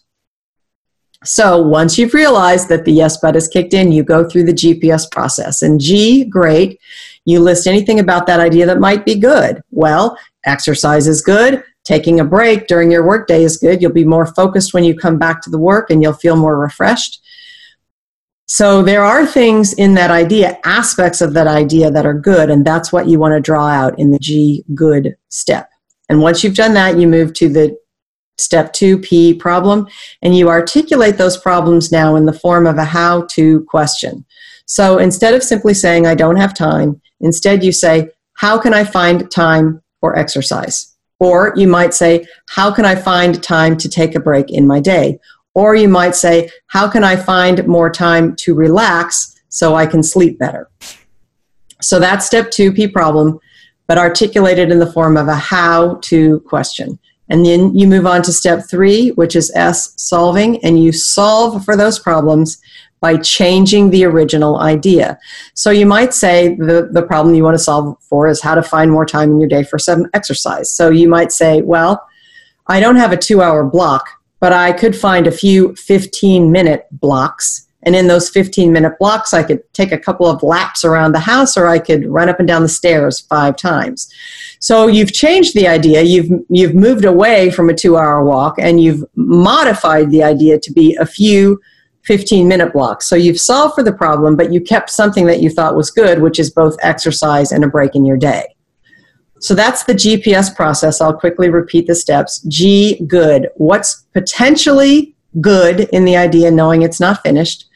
So 1.22 1.62
once 1.62 1.96
you've 1.98 2.14
realized 2.14 2.68
that 2.68 2.84
the 2.84 2.92
yes, 2.92 3.16
but 3.16 3.36
is 3.36 3.46
kicked 3.46 3.74
in, 3.74 3.92
you 3.92 4.02
go 4.02 4.28
through 4.28 4.44
the 4.44 4.52
GPS 4.52 5.08
process. 5.08 5.62
And 5.62 5.80
G, 5.80 6.24
great. 6.24 6.80
You 7.26 7.38
list 7.38 7.68
anything 7.68 8.00
about 8.00 8.26
that 8.26 8.40
idea 8.40 8.66
that 8.66 8.80
might 8.80 9.04
be 9.04 9.14
good. 9.14 9.62
Well, 9.70 10.18
exercise 10.44 11.06
is 11.06 11.22
good. 11.22 11.62
Taking 11.84 12.18
a 12.18 12.24
break 12.24 12.66
during 12.66 12.90
your 12.90 13.06
workday 13.06 13.44
is 13.44 13.58
good. 13.58 13.82
You'll 13.82 13.92
be 13.92 14.04
more 14.04 14.26
focused 14.26 14.72
when 14.72 14.84
you 14.84 14.96
come 14.96 15.18
back 15.18 15.42
to 15.42 15.50
the 15.50 15.58
work 15.58 15.90
and 15.90 16.02
you'll 16.02 16.14
feel 16.14 16.36
more 16.36 16.58
refreshed. 16.58 17.20
So 18.46 18.82
there 18.82 19.02
are 19.02 19.26
things 19.26 19.72
in 19.72 19.94
that 19.94 20.10
idea, 20.10 20.58
aspects 20.64 21.20
of 21.20 21.32
that 21.34 21.46
idea 21.46 21.90
that 21.90 22.04
are 22.04 22.14
good, 22.14 22.50
and 22.50 22.64
that's 22.64 22.92
what 22.92 23.08
you 23.08 23.18
want 23.18 23.32
to 23.32 23.40
draw 23.40 23.68
out 23.68 23.98
in 23.98 24.10
the 24.10 24.18
G 24.18 24.64
good 24.74 25.16
step. 25.30 25.70
And 26.08 26.20
once 26.20 26.44
you've 26.44 26.54
done 26.54 26.74
that, 26.74 26.98
you 26.98 27.06
move 27.06 27.32
to 27.34 27.48
the 27.48 27.76
step 28.36 28.72
2P 28.72 29.38
problem, 29.38 29.88
and 30.20 30.36
you 30.36 30.48
articulate 30.48 31.16
those 31.16 31.38
problems 31.38 31.90
now 31.90 32.16
in 32.16 32.26
the 32.26 32.32
form 32.32 32.66
of 32.66 32.76
a 32.76 32.84
how 32.84 33.22
to 33.30 33.64
question. 33.64 34.24
So 34.66 34.98
instead 34.98 35.34
of 35.34 35.42
simply 35.42 35.72
saying, 35.72 36.06
I 36.06 36.14
don't 36.14 36.36
have 36.36 36.54
time, 36.54 37.00
instead 37.20 37.64
you 37.64 37.72
say, 37.72 38.10
How 38.34 38.58
can 38.58 38.74
I 38.74 38.84
find 38.84 39.30
time 39.30 39.82
for 40.00 40.18
exercise? 40.18 40.93
Or 41.20 41.52
you 41.56 41.68
might 41.68 41.94
say, 41.94 42.26
How 42.48 42.72
can 42.72 42.84
I 42.84 42.94
find 42.94 43.42
time 43.42 43.76
to 43.78 43.88
take 43.88 44.14
a 44.14 44.20
break 44.20 44.50
in 44.50 44.66
my 44.66 44.80
day? 44.80 45.18
Or 45.54 45.74
you 45.74 45.88
might 45.88 46.14
say, 46.14 46.50
How 46.68 46.88
can 46.88 47.04
I 47.04 47.16
find 47.16 47.66
more 47.66 47.90
time 47.90 48.34
to 48.36 48.54
relax 48.54 49.40
so 49.48 49.74
I 49.74 49.86
can 49.86 50.02
sleep 50.02 50.38
better? 50.38 50.68
So 51.80 51.98
that's 51.98 52.26
step 52.26 52.46
2P 52.46 52.92
problem, 52.92 53.38
but 53.86 53.98
articulated 53.98 54.70
in 54.70 54.78
the 54.78 54.92
form 54.92 55.16
of 55.16 55.28
a 55.28 55.36
how 55.36 55.96
to 56.02 56.40
question. 56.40 56.98
And 57.28 57.44
then 57.44 57.74
you 57.74 57.86
move 57.86 58.06
on 58.06 58.22
to 58.22 58.32
step 58.32 58.64
three, 58.68 59.10
which 59.10 59.34
is 59.34 59.52
S 59.54 59.94
solving, 59.96 60.62
and 60.64 60.82
you 60.82 60.92
solve 60.92 61.64
for 61.64 61.76
those 61.76 61.98
problems 61.98 62.60
by 63.04 63.18
changing 63.18 63.90
the 63.90 64.02
original 64.02 64.60
idea. 64.60 65.18
So 65.52 65.70
you 65.70 65.84
might 65.84 66.14
say 66.14 66.54
the, 66.54 66.88
the 66.90 67.02
problem 67.02 67.34
you 67.34 67.44
want 67.44 67.54
to 67.54 67.62
solve 67.62 67.98
for 68.00 68.26
is 68.28 68.40
how 68.40 68.54
to 68.54 68.62
find 68.62 68.90
more 68.90 69.04
time 69.04 69.30
in 69.30 69.38
your 69.38 69.48
day 69.56 69.62
for 69.62 69.78
some 69.78 70.06
exercise. 70.14 70.72
So 70.72 70.88
you 70.88 71.06
might 71.06 71.30
say, 71.30 71.60
well, 71.60 72.02
I 72.66 72.80
don't 72.80 72.96
have 72.96 73.12
a 73.12 73.18
two 73.18 73.42
hour 73.42 73.62
block, 73.62 74.08
but 74.40 74.54
I 74.54 74.72
could 74.72 74.96
find 74.96 75.26
a 75.26 75.30
few 75.30 75.76
15 75.76 76.50
minute 76.50 76.86
blocks. 76.92 77.68
And 77.82 77.94
in 77.94 78.06
those 78.06 78.30
15 78.30 78.72
minute 78.72 78.98
blocks, 78.98 79.34
I 79.34 79.42
could 79.42 79.60
take 79.74 79.92
a 79.92 79.98
couple 79.98 80.26
of 80.26 80.42
laps 80.42 80.82
around 80.82 81.12
the 81.12 81.20
house 81.20 81.58
or 81.58 81.66
I 81.66 81.80
could 81.80 82.06
run 82.06 82.30
up 82.30 82.38
and 82.38 82.48
down 82.48 82.62
the 82.62 82.70
stairs 82.70 83.20
five 83.20 83.56
times. 83.56 84.10
So 84.60 84.86
you've 84.86 85.12
changed 85.12 85.52
the 85.52 85.68
idea, 85.68 86.00
you've, 86.00 86.30
you've 86.48 86.74
moved 86.74 87.04
away 87.04 87.50
from 87.50 87.68
a 87.68 87.74
two 87.74 87.98
hour 87.98 88.24
walk, 88.24 88.54
and 88.58 88.80
you've 88.80 89.04
modified 89.14 90.10
the 90.10 90.22
idea 90.22 90.58
to 90.58 90.72
be 90.72 90.94
a 90.94 91.04
few 91.04 91.60
15 92.04 92.46
minute 92.46 92.72
blocks. 92.72 93.06
So 93.06 93.16
you've 93.16 93.40
solved 93.40 93.74
for 93.74 93.82
the 93.82 93.92
problem, 93.92 94.36
but 94.36 94.52
you 94.52 94.60
kept 94.60 94.90
something 94.90 95.26
that 95.26 95.40
you 95.40 95.50
thought 95.50 95.76
was 95.76 95.90
good, 95.90 96.20
which 96.20 96.38
is 96.38 96.50
both 96.50 96.76
exercise 96.82 97.52
and 97.52 97.64
a 97.64 97.68
break 97.68 97.94
in 97.94 98.04
your 98.04 98.16
day. 98.16 98.54
So 99.40 99.54
that's 99.54 99.84
the 99.84 99.94
GPS 99.94 100.54
process. 100.54 101.00
I'll 101.00 101.18
quickly 101.18 101.50
repeat 101.50 101.86
the 101.86 101.94
steps. 101.94 102.40
G, 102.48 103.04
good. 103.06 103.48
What's 103.56 104.04
potentially 104.14 105.14
good 105.40 105.80
in 105.92 106.04
the 106.04 106.16
idea, 106.16 106.50
knowing 106.50 106.82
it's 106.82 107.00
not 107.00 107.22
finished? 107.22 107.66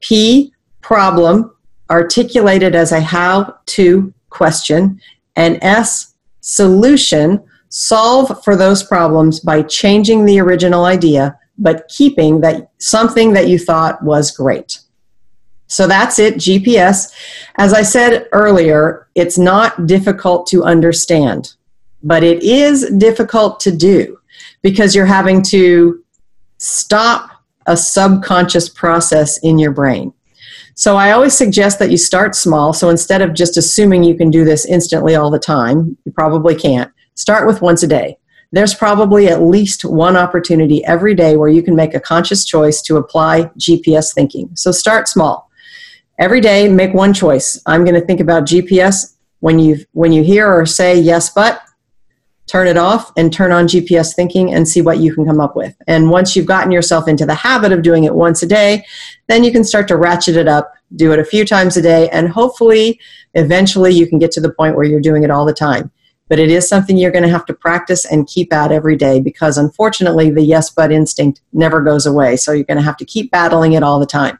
P, 0.00 0.52
problem, 0.82 1.52
articulated 1.90 2.74
as 2.74 2.92
a 2.92 3.00
how 3.00 3.56
to 3.66 4.12
question. 4.30 5.00
And 5.36 5.58
S, 5.62 6.14
solution, 6.40 7.42
solve 7.70 8.42
for 8.44 8.56
those 8.56 8.82
problems 8.82 9.40
by 9.40 9.62
changing 9.62 10.24
the 10.24 10.40
original 10.40 10.84
idea, 10.84 11.38
but 11.58 11.88
keeping 11.88 12.40
that 12.40 12.70
something 12.78 13.32
that 13.32 13.48
you 13.48 13.58
thought 13.58 14.02
was 14.02 14.30
great. 14.30 14.80
So 15.68 15.86
that's 15.86 16.18
it, 16.18 16.36
GPS. 16.36 17.12
As 17.56 17.72
I 17.72 17.82
said 17.82 18.28
earlier, 18.32 19.08
it's 19.14 19.38
not 19.38 19.86
difficult 19.86 20.46
to 20.48 20.62
understand, 20.62 21.54
but 22.02 22.22
it 22.22 22.42
is 22.42 22.90
difficult 22.98 23.58
to 23.60 23.72
do 23.72 24.18
because 24.62 24.94
you're 24.94 25.06
having 25.06 25.42
to 25.42 26.04
stop 26.58 27.30
a 27.66 27.76
subconscious 27.76 28.68
process 28.68 29.38
in 29.38 29.58
your 29.58 29.72
brain. 29.72 30.12
So 30.74 30.96
I 30.96 31.12
always 31.12 31.36
suggest 31.36 31.78
that 31.78 31.90
you 31.90 31.96
start 31.96 32.36
small. 32.36 32.72
So 32.72 32.90
instead 32.90 33.22
of 33.22 33.34
just 33.34 33.56
assuming 33.56 34.04
you 34.04 34.14
can 34.14 34.30
do 34.30 34.44
this 34.44 34.66
instantly 34.66 35.16
all 35.16 35.30
the 35.30 35.38
time, 35.38 35.96
you 36.04 36.12
probably 36.12 36.54
can't. 36.54 36.92
Start 37.14 37.46
with 37.46 37.62
once 37.62 37.82
a 37.82 37.86
day. 37.86 38.18
There's 38.52 38.74
probably 38.74 39.28
at 39.28 39.42
least 39.42 39.84
one 39.84 40.16
opportunity 40.16 40.84
every 40.84 41.14
day 41.14 41.36
where 41.36 41.48
you 41.48 41.62
can 41.62 41.74
make 41.74 41.94
a 41.94 42.00
conscious 42.00 42.44
choice 42.44 42.80
to 42.82 42.96
apply 42.96 43.50
GPS 43.58 44.14
thinking. 44.14 44.50
So 44.54 44.70
start 44.70 45.08
small. 45.08 45.50
Every 46.18 46.40
day 46.40 46.68
make 46.68 46.94
one 46.94 47.12
choice. 47.12 47.60
I'm 47.66 47.84
going 47.84 47.98
to 47.98 48.06
think 48.06 48.20
about 48.20 48.44
gps 48.44 49.16
when 49.40 49.58
you 49.58 49.84
when 49.92 50.12
you 50.12 50.22
hear 50.22 50.50
or 50.50 50.64
say 50.64 50.98
yes 50.98 51.28
but 51.30 51.60
turn 52.46 52.66
it 52.66 52.78
off 52.78 53.12
and 53.18 53.32
turn 53.32 53.52
on 53.52 53.66
gps 53.66 54.14
thinking 54.14 54.54
and 54.54 54.66
see 54.66 54.80
what 54.80 54.98
you 54.98 55.14
can 55.14 55.26
come 55.26 55.40
up 55.40 55.54
with. 55.54 55.76
And 55.86 56.10
once 56.10 56.34
you've 56.34 56.46
gotten 56.46 56.72
yourself 56.72 57.06
into 57.06 57.26
the 57.26 57.34
habit 57.34 57.70
of 57.70 57.82
doing 57.82 58.04
it 58.04 58.14
once 58.14 58.42
a 58.42 58.46
day 58.46 58.84
then 59.28 59.44
you 59.44 59.52
can 59.52 59.62
start 59.62 59.88
to 59.88 59.96
ratchet 59.96 60.36
it 60.36 60.48
up 60.48 60.72
do 60.94 61.12
it 61.12 61.18
a 61.18 61.24
few 61.24 61.44
times 61.44 61.76
a 61.76 61.82
day 61.82 62.08
and 62.08 62.30
hopefully 62.30 62.98
eventually 63.34 63.92
you 63.92 64.06
can 64.06 64.18
get 64.18 64.30
to 64.30 64.40
the 64.40 64.52
point 64.52 64.74
where 64.74 64.86
you're 64.86 65.00
doing 65.00 65.22
it 65.22 65.30
all 65.30 65.44
the 65.44 65.52
time 65.52 65.90
but 66.28 66.38
it 66.38 66.50
is 66.50 66.68
something 66.68 66.96
you're 66.96 67.12
going 67.12 67.22
to 67.22 67.30
have 67.30 67.46
to 67.46 67.54
practice 67.54 68.04
and 68.04 68.26
keep 68.26 68.52
at 68.52 68.72
every 68.72 68.96
day 68.96 69.20
because 69.20 69.58
unfortunately 69.58 70.30
the 70.30 70.42
yes 70.42 70.70
but 70.70 70.92
instinct 70.92 71.40
never 71.52 71.80
goes 71.80 72.06
away 72.06 72.36
so 72.36 72.52
you're 72.52 72.64
going 72.64 72.76
to 72.76 72.82
have 72.82 72.96
to 72.96 73.04
keep 73.04 73.30
battling 73.30 73.72
it 73.72 73.82
all 73.82 74.00
the 74.00 74.06
time 74.06 74.38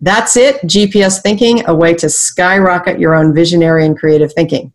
that's 0.00 0.36
it, 0.36 0.60
GPS 0.62 1.22
Thinking, 1.22 1.68
a 1.68 1.74
way 1.74 1.94
to 1.94 2.08
skyrocket 2.08 2.98
your 2.98 3.14
own 3.14 3.32
visionary 3.34 3.86
and 3.86 3.98
creative 3.98 4.32
thinking. 4.32 4.72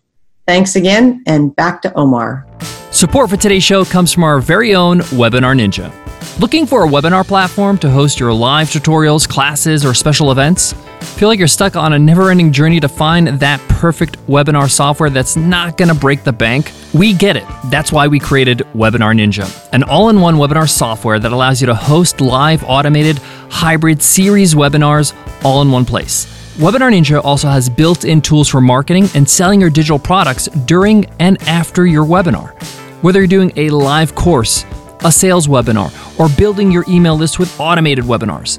Thanks 0.47 0.77
again, 0.77 1.23
and 1.27 1.53
back 1.57 1.81
to 1.81 1.93
Omar. 1.95 2.47
Support 2.91 3.29
for 3.29 3.35
today's 3.37 3.65
show 3.65 3.83
comes 3.83 4.13
from 4.13 4.23
our 4.23 4.39
very 4.39 4.73
own 4.73 4.99
Webinar 4.99 5.59
Ninja. 5.59 5.91
Looking 6.39 6.65
for 6.65 6.85
a 6.85 6.87
webinar 6.87 7.27
platform 7.27 7.77
to 7.79 7.89
host 7.89 8.19
your 8.19 8.31
live 8.31 8.69
tutorials, 8.69 9.27
classes, 9.27 9.83
or 9.83 9.93
special 9.93 10.31
events? 10.31 10.73
Feel 11.17 11.27
like 11.27 11.37
you're 11.37 11.47
stuck 11.47 11.75
on 11.75 11.93
a 11.93 11.99
never 11.99 12.31
ending 12.31 12.51
journey 12.53 12.79
to 12.79 12.87
find 12.87 13.27
that 13.27 13.59
perfect 13.67 14.17
webinar 14.27 14.69
software 14.69 15.09
that's 15.09 15.35
not 15.35 15.77
going 15.77 15.89
to 15.89 15.95
break 15.95 16.23
the 16.23 16.31
bank? 16.31 16.71
We 16.93 17.13
get 17.13 17.35
it. 17.35 17.45
That's 17.65 17.91
why 17.91 18.07
we 18.07 18.19
created 18.19 18.59
Webinar 18.73 19.15
Ninja, 19.19 19.67
an 19.73 19.83
all 19.83 20.09
in 20.09 20.21
one 20.21 20.35
webinar 20.35 20.69
software 20.69 21.19
that 21.19 21.31
allows 21.31 21.59
you 21.59 21.67
to 21.67 21.75
host 21.75 22.21
live, 22.21 22.63
automated, 22.63 23.17
hybrid 23.49 24.01
series 24.01 24.55
webinars 24.55 25.13
all 25.43 25.61
in 25.61 25.71
one 25.71 25.85
place. 25.85 26.36
Webinar 26.57 26.91
Ninja 26.91 27.23
also 27.23 27.47
has 27.49 27.69
built 27.69 28.03
in 28.03 28.19
tools 28.19 28.49
for 28.49 28.59
marketing 28.59 29.07
and 29.13 29.29
selling 29.29 29.61
your 29.61 29.69
digital 29.69 29.99
products 29.99 30.47
during 30.65 31.05
and 31.19 31.39
after 31.43 31.85
your 31.85 32.03
webinar. 32.03 32.59
Whether 33.03 33.19
you're 33.19 33.27
doing 33.27 33.51
a 33.57 33.69
live 33.69 34.15
course, 34.15 34.65
a 35.01 35.11
sales 35.11 35.45
webinar, 35.45 35.93
or 36.19 36.35
building 36.35 36.71
your 36.71 36.83
email 36.87 37.15
list 37.15 37.37
with 37.37 37.59
automated 37.59 38.05
webinars, 38.05 38.57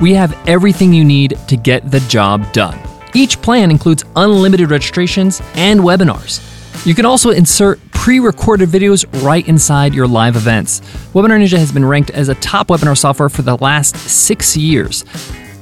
we 0.00 0.14
have 0.14 0.32
everything 0.48 0.92
you 0.92 1.04
need 1.04 1.36
to 1.48 1.56
get 1.56 1.90
the 1.90 1.98
job 2.02 2.52
done. 2.52 2.78
Each 3.14 3.42
plan 3.42 3.72
includes 3.72 4.04
unlimited 4.14 4.70
registrations 4.70 5.42
and 5.54 5.80
webinars. 5.80 6.46
You 6.86 6.94
can 6.94 7.04
also 7.04 7.30
insert 7.30 7.80
pre 7.90 8.20
recorded 8.20 8.68
videos 8.68 9.04
right 9.24 9.46
inside 9.48 9.92
your 9.92 10.06
live 10.06 10.36
events. 10.36 10.82
Webinar 11.14 11.42
Ninja 11.42 11.58
has 11.58 11.72
been 11.72 11.84
ranked 11.84 12.10
as 12.10 12.28
a 12.28 12.36
top 12.36 12.68
webinar 12.68 12.96
software 12.96 13.28
for 13.28 13.42
the 13.42 13.56
last 13.56 13.96
six 13.96 14.56
years. 14.56 15.04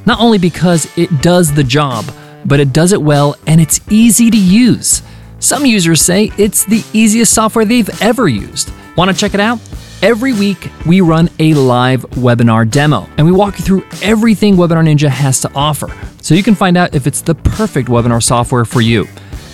Not 0.09 0.21
only 0.21 0.39
because 0.39 0.89
it 0.97 1.21
does 1.21 1.53
the 1.53 1.63
job, 1.63 2.03
but 2.47 2.61
it 2.61 2.73
does 2.73 2.95
it 2.95 3.03
well 3.03 3.37
and 3.47 3.61
it's 3.61 3.79
easy 3.91 4.31
to 4.31 4.39
use. 4.39 5.03
Some 5.39 5.67
users 5.67 6.01
say 6.01 6.33
it's 6.39 6.65
the 6.65 6.83
easiest 6.95 7.35
software 7.35 7.67
they've 7.67 7.91
ever 8.01 8.27
used. 8.27 8.73
Want 8.97 9.11
to 9.11 9.17
check 9.17 9.35
it 9.35 9.41
out? 9.41 9.61
Every 10.01 10.33
week, 10.33 10.71
we 10.87 11.03
run 11.03 11.29
a 11.39 11.53
live 11.53 12.09
webinar 12.13 12.71
demo 12.71 13.07
and 13.19 13.27
we 13.27 13.33
walk 13.33 13.59
you 13.59 13.65
through 13.67 13.85
everything 14.01 14.57
Webinar 14.57 14.83
Ninja 14.83 15.11
has 15.11 15.43
to 15.43 15.51
offer 15.55 15.95
so 16.23 16.35
you 16.35 16.43
can 16.43 16.55
find 16.55 16.79
out 16.79 16.95
if 16.95 17.07
it's 17.07 17.21
the 17.21 17.35
perfect 17.35 17.91
webinar 17.91 18.23
software 18.23 18.65
for 18.65 18.81
you. 18.81 19.07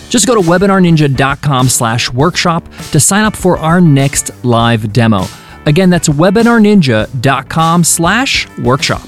Just 0.07 0.25
go 0.25 0.41
to 0.41 0.41
webinarninja.com 0.41 1.67
slash 1.67 2.13
workshop 2.13 2.63
to 2.93 2.99
sign 3.01 3.25
up 3.25 3.35
for 3.35 3.57
our 3.57 3.81
next 3.81 4.31
live 4.45 4.93
demo. 4.93 5.25
Again, 5.65 5.89
that's 5.89 6.07
webinarninja.com 6.07 7.83
slash 7.83 8.47
workshop. 8.59 9.05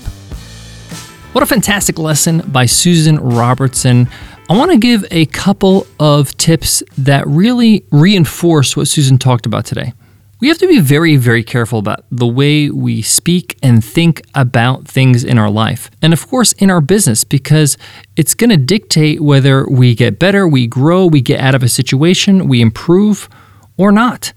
What 1.34 1.44
a 1.44 1.46
fantastic 1.46 2.00
lesson 2.00 2.40
by 2.48 2.66
Susan 2.66 3.18
Robertson. 3.20 4.08
I 4.50 4.58
want 4.58 4.72
to 4.72 4.78
give 4.78 5.06
a 5.12 5.28
couple 5.28 5.86
of 6.00 6.36
tips 6.38 6.82
that 6.98 7.28
really 7.28 7.86
reinforce 7.92 8.76
what 8.76 8.88
Susan 8.88 9.20
talked 9.20 9.46
about 9.46 9.66
today. 9.66 9.94
We 10.40 10.48
have 10.48 10.58
to 10.60 10.68
be 10.68 10.80
very, 10.80 11.16
very 11.16 11.44
careful 11.44 11.80
about 11.80 12.06
the 12.12 12.26
way 12.26 12.70
we 12.70 13.02
speak 13.02 13.58
and 13.62 13.84
think 13.84 14.22
about 14.36 14.88
things 14.88 15.24
in 15.24 15.38
our 15.38 15.50
life. 15.50 15.92
And 16.02 16.14
of 16.14 16.28
course, 16.28 16.54
in 16.54 16.72
our 16.72 16.82
business, 16.82 17.24
because 17.24 17.78
it's 18.16 18.34
going 18.34 18.52
to 18.52 18.58
dictate 18.58 19.22
whether 19.22 19.68
we 19.68 19.96
get 19.96 20.20
better, 20.20 20.48
we 20.48 20.66
grow, 20.66 21.06
we 21.06 21.22
get 21.22 21.40
out 21.40 21.56
of 21.56 21.62
a 21.62 21.70
situation, 21.70 22.48
we 22.48 22.62
improve, 22.62 23.30
or 23.78 23.92
not. 23.92 24.32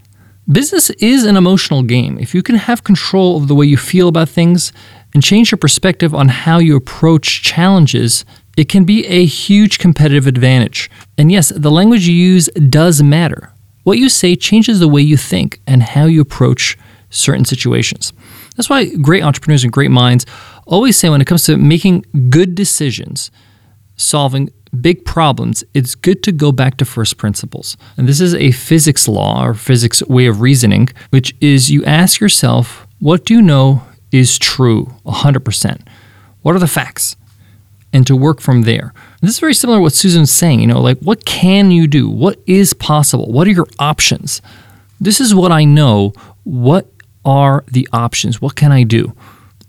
Business 0.50 0.90
is 0.90 1.24
an 1.24 1.36
emotional 1.36 1.84
game. 1.84 2.18
If 2.18 2.34
you 2.34 2.42
can 2.42 2.56
have 2.56 2.82
control 2.82 3.36
of 3.36 3.46
the 3.46 3.54
way 3.54 3.66
you 3.66 3.76
feel 3.76 4.08
about 4.08 4.28
things 4.28 4.72
and 5.14 5.22
change 5.22 5.52
your 5.52 5.58
perspective 5.58 6.12
on 6.12 6.26
how 6.26 6.58
you 6.58 6.74
approach 6.74 7.42
challenges, 7.42 8.24
it 8.56 8.68
can 8.68 8.84
be 8.84 9.06
a 9.06 9.24
huge 9.26 9.78
competitive 9.78 10.26
advantage. 10.26 10.90
And 11.16 11.30
yes, 11.30 11.50
the 11.54 11.70
language 11.70 12.08
you 12.08 12.14
use 12.14 12.48
does 12.68 13.00
matter. 13.00 13.52
What 13.84 13.98
you 13.98 14.08
say 14.08 14.34
changes 14.34 14.80
the 14.80 14.88
way 14.88 15.02
you 15.02 15.16
think 15.16 15.60
and 15.68 15.84
how 15.84 16.06
you 16.06 16.20
approach 16.20 16.76
certain 17.10 17.44
situations. 17.44 18.12
That's 18.56 18.68
why 18.68 18.92
great 18.96 19.22
entrepreneurs 19.22 19.62
and 19.62 19.72
great 19.72 19.92
minds 19.92 20.26
always 20.66 20.96
say 20.96 21.10
when 21.10 21.20
it 21.20 21.26
comes 21.28 21.44
to 21.44 21.56
making 21.58 22.06
good 22.28 22.56
decisions, 22.56 23.30
solving 23.96 24.50
big 24.78 25.04
problems, 25.04 25.64
it's 25.74 25.94
good 25.94 26.22
to 26.22 26.32
go 26.32 26.52
back 26.52 26.76
to 26.78 26.84
first 26.84 27.16
principles. 27.16 27.76
And 27.96 28.08
this 28.08 28.20
is 28.20 28.34
a 28.34 28.52
physics 28.52 29.08
law 29.08 29.44
or 29.44 29.54
physics 29.54 30.02
way 30.04 30.26
of 30.26 30.40
reasoning, 30.40 30.88
which 31.10 31.34
is 31.40 31.70
you 31.70 31.84
ask 31.84 32.20
yourself, 32.20 32.86
what 32.98 33.24
do 33.24 33.34
you 33.34 33.42
know 33.42 33.82
is 34.12 34.38
true 34.38 34.94
100%? 35.04 35.86
What 36.42 36.54
are 36.54 36.60
the 36.60 36.66
facts? 36.66 37.16
And 37.92 38.06
to 38.06 38.14
work 38.14 38.40
from 38.40 38.62
there. 38.62 38.94
This 39.20 39.30
is 39.30 39.40
very 39.40 39.54
similar 39.54 39.78
to 39.78 39.82
what 39.82 39.92
Susan's 39.92 40.30
saying, 40.30 40.60
you 40.60 40.66
know, 40.66 40.80
like 40.80 40.98
what 41.00 41.24
can 41.24 41.70
you 41.70 41.86
do? 41.86 42.08
What 42.08 42.38
is 42.46 42.72
possible? 42.72 43.32
What 43.32 43.48
are 43.48 43.52
your 43.52 43.66
options? 43.78 44.40
This 45.00 45.20
is 45.20 45.34
what 45.34 45.50
I 45.50 45.64
know. 45.64 46.12
What 46.44 46.92
are 47.24 47.64
the 47.66 47.88
options? 47.92 48.40
What 48.40 48.54
can 48.54 48.70
I 48.70 48.84
do? 48.84 49.14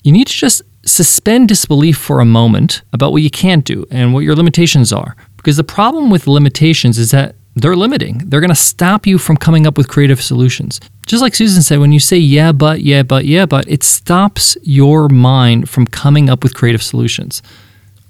You 0.03 0.11
need 0.11 0.27
to 0.27 0.33
just 0.33 0.61
suspend 0.85 1.47
disbelief 1.47 1.97
for 1.97 2.19
a 2.19 2.25
moment 2.25 2.81
about 2.93 3.11
what 3.11 3.21
you 3.21 3.29
can't 3.29 3.65
do 3.65 3.85
and 3.91 4.13
what 4.13 4.21
your 4.21 4.35
limitations 4.35 4.91
are. 4.91 5.15
Because 5.37 5.57
the 5.57 5.63
problem 5.63 6.09
with 6.09 6.27
limitations 6.27 6.97
is 6.97 7.11
that 7.11 7.35
they're 7.55 7.75
limiting. 7.75 8.19
They're 8.29 8.39
going 8.39 8.49
to 8.49 8.55
stop 8.55 9.05
you 9.05 9.17
from 9.17 9.35
coming 9.37 9.67
up 9.67 9.77
with 9.77 9.89
creative 9.89 10.21
solutions. 10.21 10.79
Just 11.05 11.21
like 11.21 11.35
Susan 11.35 11.61
said, 11.61 11.79
when 11.79 11.91
you 11.91 11.99
say 11.99 12.17
yeah, 12.17 12.51
but, 12.51 12.81
yeah, 12.81 13.03
but, 13.03 13.25
yeah, 13.25 13.45
but, 13.45 13.67
it 13.67 13.83
stops 13.83 14.55
your 14.63 15.09
mind 15.09 15.69
from 15.69 15.85
coming 15.85 16.29
up 16.29 16.43
with 16.43 16.53
creative 16.53 16.81
solutions. 16.81 17.41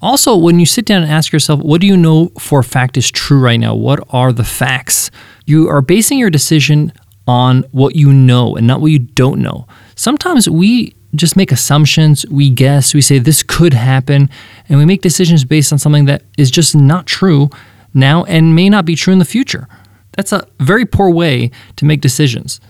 Also, 0.00 0.36
when 0.36 0.60
you 0.60 0.66
sit 0.66 0.84
down 0.84 1.02
and 1.02 1.10
ask 1.10 1.32
yourself, 1.32 1.60
what 1.60 1.80
do 1.80 1.86
you 1.86 1.96
know 1.96 2.30
for 2.38 2.60
a 2.60 2.64
fact 2.64 2.96
is 2.96 3.10
true 3.10 3.38
right 3.38 3.58
now? 3.58 3.74
What 3.74 4.00
are 4.10 4.32
the 4.32 4.44
facts? 4.44 5.10
You 5.46 5.68
are 5.68 5.80
basing 5.80 6.18
your 6.18 6.30
decision 6.30 6.92
on 7.26 7.62
what 7.72 7.96
you 7.96 8.12
know 8.12 8.56
and 8.56 8.66
not 8.66 8.80
what 8.80 8.90
you 8.90 8.98
don't 8.98 9.40
know. 9.40 9.66
Sometimes 9.94 10.48
we 10.48 10.94
just 11.14 11.36
make 11.36 11.52
assumptions, 11.52 12.24
we 12.30 12.48
guess, 12.50 12.94
we 12.94 13.00
say 13.00 13.18
this 13.18 13.42
could 13.42 13.74
happen, 13.74 14.30
and 14.68 14.78
we 14.78 14.84
make 14.84 15.02
decisions 15.02 15.44
based 15.44 15.72
on 15.72 15.78
something 15.78 16.06
that 16.06 16.22
is 16.38 16.50
just 16.50 16.74
not 16.74 17.06
true 17.06 17.50
now 17.94 18.24
and 18.24 18.54
may 18.54 18.68
not 18.68 18.84
be 18.84 18.96
true 18.96 19.12
in 19.12 19.18
the 19.18 19.24
future. 19.24 19.68
That's 20.12 20.32
a 20.32 20.46
very 20.60 20.84
poor 20.84 21.10
way 21.10 21.50
to 21.76 21.84
make 21.84 22.00
decisions. 22.00 22.60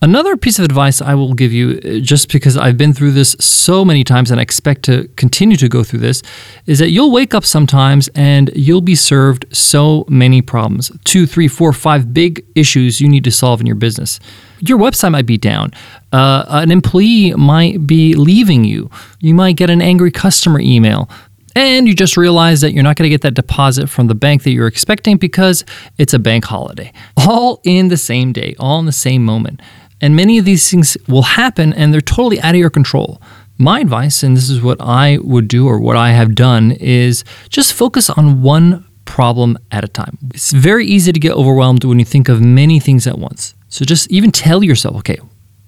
Another 0.00 0.36
piece 0.36 0.60
of 0.60 0.64
advice 0.64 1.02
I 1.02 1.14
will 1.14 1.34
give 1.34 1.52
you, 1.52 1.80
uh, 1.84 1.98
just 1.98 2.32
because 2.32 2.56
I've 2.56 2.76
been 2.76 2.92
through 2.92 3.12
this 3.12 3.34
so 3.40 3.84
many 3.84 4.04
times 4.04 4.30
and 4.30 4.38
I 4.38 4.42
expect 4.42 4.84
to 4.84 5.08
continue 5.16 5.56
to 5.56 5.68
go 5.68 5.82
through 5.82 5.98
this, 5.98 6.22
is 6.66 6.78
that 6.78 6.90
you'll 6.90 7.10
wake 7.10 7.34
up 7.34 7.44
sometimes 7.44 8.08
and 8.14 8.48
you'll 8.54 8.80
be 8.80 8.94
served 8.94 9.46
so 9.50 10.04
many 10.08 10.40
problems 10.40 10.92
two, 11.04 11.26
three, 11.26 11.48
four, 11.48 11.72
five 11.72 12.14
big 12.14 12.46
issues 12.54 13.00
you 13.00 13.08
need 13.08 13.24
to 13.24 13.32
solve 13.32 13.60
in 13.60 13.66
your 13.66 13.74
business. 13.74 14.20
Your 14.60 14.78
website 14.78 15.10
might 15.10 15.26
be 15.26 15.36
down. 15.36 15.72
Uh, 16.12 16.44
an 16.48 16.70
employee 16.70 17.32
might 17.32 17.84
be 17.86 18.14
leaving 18.14 18.64
you. 18.64 18.90
You 19.20 19.34
might 19.34 19.56
get 19.56 19.68
an 19.68 19.82
angry 19.82 20.12
customer 20.12 20.60
email 20.60 21.08
and 21.56 21.88
you 21.88 21.94
just 21.94 22.16
realize 22.16 22.60
that 22.60 22.72
you're 22.72 22.84
not 22.84 22.94
going 22.94 23.06
to 23.06 23.10
get 23.10 23.22
that 23.22 23.34
deposit 23.34 23.88
from 23.88 24.06
the 24.06 24.14
bank 24.14 24.44
that 24.44 24.50
you're 24.50 24.68
expecting 24.68 25.16
because 25.16 25.64
it's 25.96 26.14
a 26.14 26.18
bank 26.18 26.44
holiday. 26.44 26.92
All 27.16 27.60
in 27.64 27.88
the 27.88 27.96
same 27.96 28.32
day, 28.32 28.54
all 28.60 28.78
in 28.78 28.86
the 28.86 28.92
same 28.92 29.24
moment. 29.24 29.60
And 30.00 30.14
many 30.14 30.38
of 30.38 30.44
these 30.44 30.70
things 30.70 30.96
will 31.08 31.22
happen 31.22 31.72
and 31.72 31.92
they're 31.92 32.00
totally 32.00 32.40
out 32.40 32.54
of 32.54 32.60
your 32.60 32.70
control. 32.70 33.20
My 33.58 33.80
advice, 33.80 34.22
and 34.22 34.36
this 34.36 34.48
is 34.48 34.62
what 34.62 34.80
I 34.80 35.18
would 35.18 35.48
do 35.48 35.66
or 35.66 35.80
what 35.80 35.96
I 35.96 36.12
have 36.12 36.36
done, 36.36 36.72
is 36.72 37.24
just 37.48 37.72
focus 37.72 38.08
on 38.08 38.42
one 38.42 38.84
problem 39.04 39.58
at 39.72 39.82
a 39.82 39.88
time. 39.88 40.16
It's 40.32 40.52
very 40.52 40.86
easy 40.86 41.12
to 41.12 41.18
get 41.18 41.32
overwhelmed 41.32 41.82
when 41.82 41.98
you 41.98 42.04
think 42.04 42.28
of 42.28 42.40
many 42.40 42.78
things 42.78 43.06
at 43.06 43.18
once. 43.18 43.54
So 43.68 43.84
just 43.84 44.10
even 44.12 44.30
tell 44.30 44.62
yourself, 44.62 44.96
okay, 44.98 45.18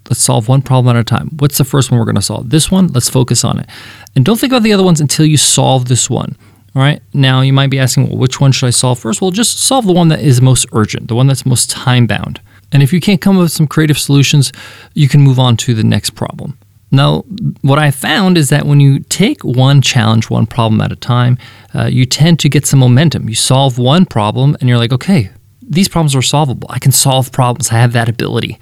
let's 0.09 0.21
solve 0.21 0.47
one 0.47 0.61
problem 0.61 0.95
at 0.95 1.01
a 1.01 1.03
time. 1.03 1.31
What's 1.39 1.57
the 1.57 1.65
first 1.65 1.91
one 1.91 1.99
we're 1.99 2.05
going 2.05 2.15
to 2.15 2.21
solve? 2.21 2.49
This 2.49 2.71
one, 2.71 2.87
let's 2.87 3.09
focus 3.09 3.43
on 3.43 3.59
it. 3.59 3.67
And 4.15 4.23
don't 4.23 4.39
think 4.39 4.53
about 4.53 4.63
the 4.63 4.71
other 4.71 4.83
ones 4.83 5.01
until 5.01 5.25
you 5.25 5.37
solve 5.37 5.89
this 5.89 6.09
one. 6.09 6.37
All 6.75 6.81
right. 6.81 7.01
Now 7.13 7.41
you 7.41 7.51
might 7.51 7.69
be 7.69 7.79
asking, 7.79 8.07
well, 8.07 8.17
which 8.17 8.39
one 8.39 8.53
should 8.53 8.67
I 8.67 8.71
solve 8.71 8.99
first? 8.99 9.21
Well, 9.21 9.31
just 9.31 9.59
solve 9.59 9.85
the 9.85 9.91
one 9.91 10.07
that 10.07 10.21
is 10.21 10.41
most 10.41 10.65
urgent, 10.71 11.09
the 11.09 11.15
one 11.15 11.27
that's 11.27 11.45
most 11.45 11.69
time 11.69 12.07
bound. 12.07 12.39
And 12.71 12.81
if 12.81 12.93
you 12.93 12.99
can't 12.99 13.21
come 13.21 13.37
up 13.37 13.43
with 13.43 13.51
some 13.51 13.67
creative 13.67 13.97
solutions, 13.97 14.51
you 14.93 15.07
can 15.07 15.21
move 15.21 15.39
on 15.39 15.57
to 15.57 15.73
the 15.73 15.83
next 15.83 16.11
problem. 16.11 16.57
Now, 16.91 17.21
what 17.61 17.79
I 17.79 17.89
found 17.89 18.37
is 18.37 18.49
that 18.49 18.65
when 18.65 18.81
you 18.81 18.99
take 18.99 19.43
one 19.43 19.81
challenge, 19.81 20.29
one 20.29 20.45
problem 20.45 20.81
at 20.81 20.91
a 20.91 20.97
time, 20.97 21.37
uh, 21.73 21.85
you 21.85 22.05
tend 22.05 22.39
to 22.39 22.49
get 22.49 22.65
some 22.65 22.79
momentum. 22.79 23.29
You 23.29 23.35
solve 23.35 23.77
one 23.77 24.05
problem 24.05 24.57
and 24.59 24.67
you're 24.67 24.77
like, 24.77 24.91
okay, 24.91 25.29
these 25.61 25.87
problems 25.87 26.15
are 26.15 26.21
solvable. 26.21 26.67
I 26.69 26.79
can 26.79 26.91
solve 26.91 27.31
problems. 27.31 27.71
I 27.71 27.75
have 27.75 27.93
that 27.93 28.09
ability. 28.09 28.59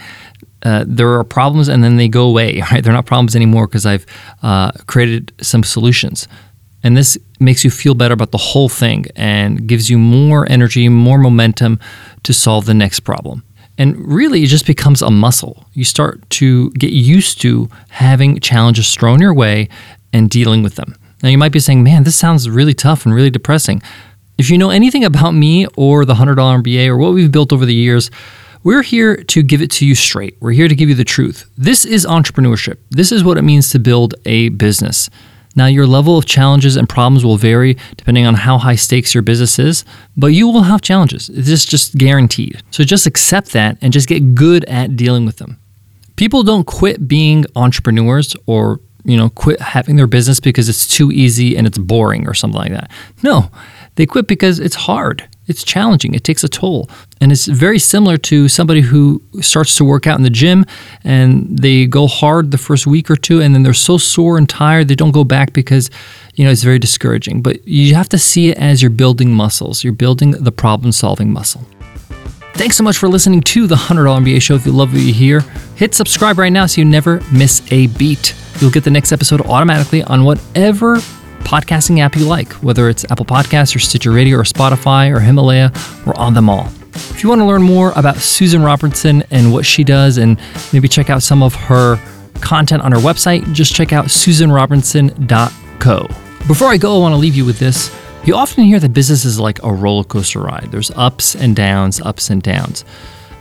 Uh, 0.61 0.83
there 0.87 1.11
are 1.13 1.23
problems 1.23 1.69
and 1.69 1.83
then 1.83 1.97
they 1.97 2.07
go 2.07 2.27
away, 2.27 2.61
right? 2.71 2.83
They're 2.83 2.93
not 2.93 3.07
problems 3.07 3.35
anymore 3.35 3.65
because 3.65 3.87
I've 3.87 4.05
uh, 4.43 4.71
created 4.85 5.33
some 5.41 5.63
solutions. 5.63 6.27
And 6.83 6.95
this 6.95 7.17
makes 7.39 7.65
you 7.65 7.71
feel 7.71 7.93
better 7.93 8.13
about 8.13 8.31
the 8.31 8.37
whole 8.37 8.69
thing 8.69 9.05
and 9.15 9.67
gives 9.67 9.89
you 9.89 9.97
more 9.97 10.49
energy, 10.49 10.87
more 10.87 11.17
momentum 11.17 11.79
to 12.23 12.33
solve 12.33 12.65
the 12.65 12.73
next 12.73 13.01
problem. 13.01 13.43
And 13.79 13.97
really, 13.97 14.43
it 14.43 14.47
just 14.47 14.67
becomes 14.67 15.01
a 15.01 15.09
muscle. 15.09 15.65
You 15.73 15.85
start 15.85 16.29
to 16.31 16.69
get 16.71 16.91
used 16.91 17.39
to 17.41 17.69
having 17.89 18.39
challenges 18.41 18.93
thrown 18.93 19.21
your 19.21 19.33
way 19.33 19.69
and 20.11 20.29
dealing 20.29 20.61
with 20.63 20.75
them. 20.75 20.95
Now, 21.23 21.29
you 21.29 21.37
might 21.37 21.53
be 21.53 21.59
saying, 21.59 21.81
man, 21.81 22.03
this 22.03 22.17
sounds 22.17 22.49
really 22.49 22.73
tough 22.73 23.05
and 23.05 23.15
really 23.15 23.29
depressing. 23.29 23.81
If 24.37 24.49
you 24.49 24.57
know 24.57 24.69
anything 24.69 25.05
about 25.05 25.31
me 25.31 25.65
or 25.77 26.03
the 26.03 26.15
$100 26.15 26.35
MBA 26.35 26.87
or 26.87 26.97
what 26.97 27.13
we've 27.13 27.31
built 27.31 27.53
over 27.53 27.65
the 27.65 27.73
years, 27.73 28.11
we're 28.63 28.81
here 28.81 29.15
to 29.15 29.41
give 29.41 29.61
it 29.61 29.71
to 29.71 29.87
you 29.87 29.95
straight. 29.95 30.35
We're 30.41 30.51
here 30.51 30.67
to 30.67 30.75
give 30.75 30.89
you 30.89 30.95
the 30.95 31.05
truth. 31.05 31.49
This 31.57 31.85
is 31.85 32.05
entrepreneurship. 32.05 32.77
This 32.89 33.13
is 33.13 33.23
what 33.23 33.37
it 33.37 33.43
means 33.43 33.69
to 33.69 33.79
build 33.79 34.15
a 34.25 34.49
business. 34.49 35.09
Now, 35.55 35.65
your 35.65 35.87
level 35.87 36.17
of 36.17 36.25
challenges 36.25 36.75
and 36.75 36.87
problems 36.87 37.25
will 37.25 37.37
vary 37.37 37.77
depending 37.97 38.25
on 38.25 38.35
how 38.35 38.57
high 38.57 38.75
stakes 38.75 39.13
your 39.13 39.23
business 39.23 39.57
is, 39.59 39.83
but 40.15 40.27
you 40.27 40.47
will 40.47 40.63
have 40.63 40.81
challenges. 40.81 41.27
This 41.27 41.49
is 41.49 41.65
just 41.65 41.97
guaranteed. 41.97 42.61
So 42.71 42.83
just 42.83 43.07
accept 43.07 43.53
that 43.53 43.77
and 43.81 43.91
just 43.91 44.07
get 44.07 44.35
good 44.35 44.63
at 44.65 44.95
dealing 44.95 45.25
with 45.25 45.37
them. 45.37 45.59
People 46.15 46.43
don't 46.43 46.67
quit 46.67 47.07
being 47.07 47.45
entrepreneurs 47.55 48.35
or 48.45 48.79
you 49.05 49.15
know 49.15 49.29
quit 49.29 49.59
having 49.61 49.95
their 49.95 50.07
business 50.07 50.39
because 50.41 50.67
it's 50.67 50.85
too 50.85 51.11
easy 51.11 51.55
and 51.55 51.65
it's 51.65 51.77
boring 51.77 52.27
or 52.27 52.33
something 52.33 52.59
like 52.59 52.71
that. 52.71 52.91
No, 53.23 53.49
they 53.95 54.05
quit 54.05 54.27
because 54.27 54.59
it's 54.59 54.75
hard. 54.75 55.27
It's 55.49 55.63
challenging. 55.63 56.13
It 56.13 56.23
takes 56.23 56.43
a 56.43 56.47
toll. 56.47 56.89
And 57.19 57.31
it's 57.31 57.47
very 57.47 57.79
similar 57.79 58.17
to 58.17 58.47
somebody 58.47 58.81
who 58.81 59.21
starts 59.41 59.75
to 59.77 59.83
work 59.83 60.07
out 60.07 60.17
in 60.17 60.23
the 60.23 60.29
gym 60.29 60.65
and 61.03 61.57
they 61.57 61.87
go 61.87 62.07
hard 62.07 62.51
the 62.51 62.57
first 62.57 62.85
week 62.85 63.09
or 63.09 63.15
two 63.15 63.41
and 63.41 63.53
then 63.53 63.63
they're 63.63 63.73
so 63.73 63.97
sore 63.97 64.37
and 64.37 64.47
tired 64.47 64.87
they 64.87 64.95
don't 64.95 65.11
go 65.11 65.23
back 65.23 65.51
because 65.51 65.89
you 66.35 66.45
know 66.45 66.51
it's 66.51 66.63
very 66.63 66.79
discouraging. 66.79 67.41
But 67.41 67.67
you 67.67 67.95
have 67.95 68.09
to 68.09 68.17
see 68.19 68.49
it 68.49 68.57
as 68.57 68.81
you're 68.81 68.91
building 68.91 69.33
muscles. 69.33 69.83
You're 69.83 69.93
building 69.93 70.31
the 70.31 70.51
problem-solving 70.51 71.33
muscle. 71.33 71.65
Thanks 72.53 72.77
so 72.77 72.83
much 72.83 72.97
for 72.97 73.07
listening 73.07 73.41
to 73.41 73.67
the 73.67 73.75
$100 73.75 74.05
MBA 74.21 74.41
show. 74.41 74.53
If 74.53 74.65
you 74.65 74.73
love 74.73 74.91
what 74.91 75.01
you 75.01 75.13
hear, 75.13 75.41
hit 75.75 75.95
subscribe 75.95 76.37
right 76.37 76.51
now 76.51 76.65
so 76.65 76.81
you 76.81 76.85
never 76.85 77.21
miss 77.31 77.61
a 77.71 77.87
beat. 77.87 78.35
You'll 78.59 78.71
get 78.71 78.83
the 78.83 78.91
next 78.91 79.11
episode 79.11 79.41
automatically 79.41 80.03
on 80.03 80.25
whatever 80.25 80.99
podcasting 81.49 81.99
app 81.99 82.15
you 82.15 82.25
like, 82.25 82.53
whether 82.61 82.89
it's 82.89 83.03
Apple 83.09 83.25
Podcasts 83.25 83.75
or 83.75 83.79
Stitcher 83.79 84.11
Radio 84.11 84.37
or 84.37 84.43
Spotify 84.43 85.11
or 85.11 85.19
Himalaya, 85.19 85.71
we're 86.05 86.13
on 86.13 86.35
them 86.35 86.47
all. 86.47 86.67
If 86.93 87.23
you 87.23 87.29
want 87.29 87.41
to 87.41 87.45
learn 87.45 87.63
more 87.63 87.91
about 87.95 88.17
Susan 88.17 88.61
Robertson 88.61 89.23
and 89.31 89.51
what 89.51 89.65
she 89.65 89.83
does 89.83 90.19
and 90.19 90.39
maybe 90.71 90.87
check 90.87 91.09
out 91.09 91.23
some 91.23 91.41
of 91.41 91.55
her 91.55 91.99
content 92.35 92.83
on 92.83 92.91
her 92.91 92.99
website, 92.99 93.51
just 93.51 93.73
check 93.73 93.93
out 93.93 94.05
susanrobertson.co. 94.05 96.07
Before 96.45 96.67
I 96.67 96.77
go, 96.77 96.95
I 96.95 96.99
want 96.99 97.13
to 97.13 97.17
leave 97.17 97.35
you 97.35 97.45
with 97.45 97.57
this. 97.57 97.91
You 98.25 98.35
often 98.35 98.65
hear 98.65 98.79
that 98.79 98.93
business 98.93 99.25
is 99.25 99.39
like 99.39 99.63
a 99.63 99.73
roller 99.73 100.03
coaster 100.03 100.41
ride. 100.41 100.67
There's 100.69 100.91
ups 100.91 101.33
and 101.33 101.55
downs, 101.55 101.99
ups 101.99 102.29
and 102.29 102.43
downs. 102.43 102.85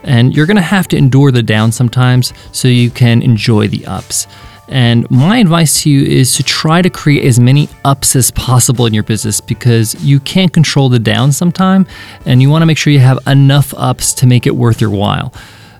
And 0.01 0.35
you're 0.35 0.47
going 0.47 0.57
to 0.57 0.63
have 0.63 0.87
to 0.87 0.97
endure 0.97 1.29
the 1.29 1.43
downs 1.43 1.75
sometimes 1.75 2.33
so 2.53 2.69
you 2.69 2.89
can 2.89 3.21
enjoy 3.21 3.67
the 3.67 3.85
ups. 3.85 4.25
And 4.69 5.09
my 5.09 5.39
advice 5.39 5.81
to 5.83 5.89
you 5.89 6.03
is 6.03 6.35
to 6.35 6.43
try 6.43 6.81
to 6.83 6.89
create 6.89 7.25
as 7.25 7.39
many 7.39 7.69
ups 7.83 8.15
as 8.15 8.29
possible 8.31 8.85
in 8.85 8.93
your 8.93 9.03
business 9.03 9.41
because 9.41 9.95
you 10.03 10.19
can't 10.19 10.53
control 10.53 10.89
the 10.89 10.99
downs 10.99 11.35
sometime 11.35 11.87
and 12.25 12.41
you 12.41 12.51
want 12.51 12.61
to 12.61 12.67
make 12.67 12.77
sure 12.77 12.93
you 12.93 12.99
have 12.99 13.19
enough 13.25 13.73
ups 13.75 14.13
to 14.13 14.27
make 14.27 14.45
it 14.45 14.55
worth 14.55 14.79
your 14.79 14.91
while. 14.91 15.33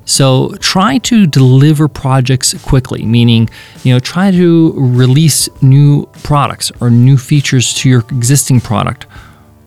So 0.05 0.55
try 0.59 0.97
to 0.99 1.27
deliver 1.27 1.87
projects 1.87 2.55
quickly, 2.63 3.05
meaning, 3.05 3.47
you 3.83 3.93
know, 3.93 3.99
try 3.99 4.31
to 4.31 4.73
release 4.75 5.47
new 5.61 6.07
products 6.23 6.71
or 6.81 6.89
new 6.89 7.15
features 7.15 7.75
to 7.75 7.89
your 7.89 7.99
existing 8.09 8.59
product 8.59 9.05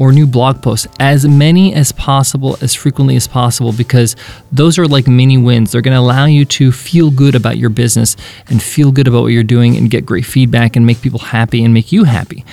or 0.02 0.10
new 0.10 0.26
blog 0.26 0.60
posts, 0.60 0.88
as 0.98 1.28
many 1.28 1.72
as 1.72 1.92
possible, 1.92 2.58
as 2.60 2.74
frequently 2.74 3.14
as 3.14 3.28
possible, 3.28 3.72
because 3.72 4.16
those 4.50 4.76
are 4.76 4.88
like 4.88 5.06
mini 5.06 5.38
wins. 5.38 5.70
They're 5.70 5.80
going 5.80 5.94
to 5.94 6.00
allow 6.00 6.24
you 6.24 6.44
to 6.44 6.72
feel 6.72 7.12
good 7.12 7.36
about 7.36 7.56
your 7.56 7.70
business 7.70 8.16
and 8.48 8.60
feel 8.60 8.90
good 8.90 9.06
about 9.06 9.22
what 9.22 9.28
you're 9.28 9.44
doing 9.44 9.76
and 9.76 9.88
get 9.88 10.04
great 10.04 10.26
feedback 10.26 10.74
and 10.74 10.84
make 10.84 11.00
people 11.00 11.20
happy 11.20 11.62
and 11.62 11.72
make 11.72 11.92
you 11.92 12.02
happy. 12.02 12.44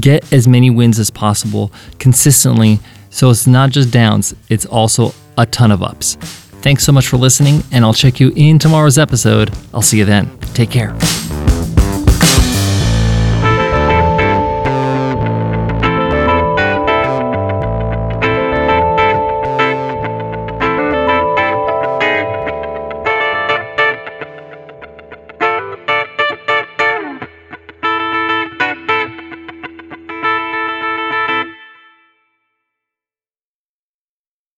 Get 0.00 0.32
as 0.32 0.48
many 0.48 0.70
wins 0.70 0.98
as 0.98 1.10
possible 1.10 1.70
consistently 1.98 2.80
so 3.10 3.28
it's 3.28 3.46
not 3.46 3.70
just 3.70 3.90
downs, 3.90 4.34
it's 4.48 4.64
also 4.64 5.12
a 5.36 5.44
ton 5.44 5.72
of 5.72 5.82
ups. 5.82 6.14
Thanks 6.62 6.82
so 6.82 6.92
much 6.92 7.08
for 7.08 7.18
listening, 7.18 7.62
and 7.72 7.84
I'll 7.84 7.94
check 7.94 8.20
you 8.20 8.32
in 8.36 8.58
tomorrow's 8.58 8.96
episode. 8.96 9.54
I'll 9.74 9.82
see 9.82 9.98
you 9.98 10.06
then. 10.06 10.34
Take 10.54 10.70
care. 10.70 10.96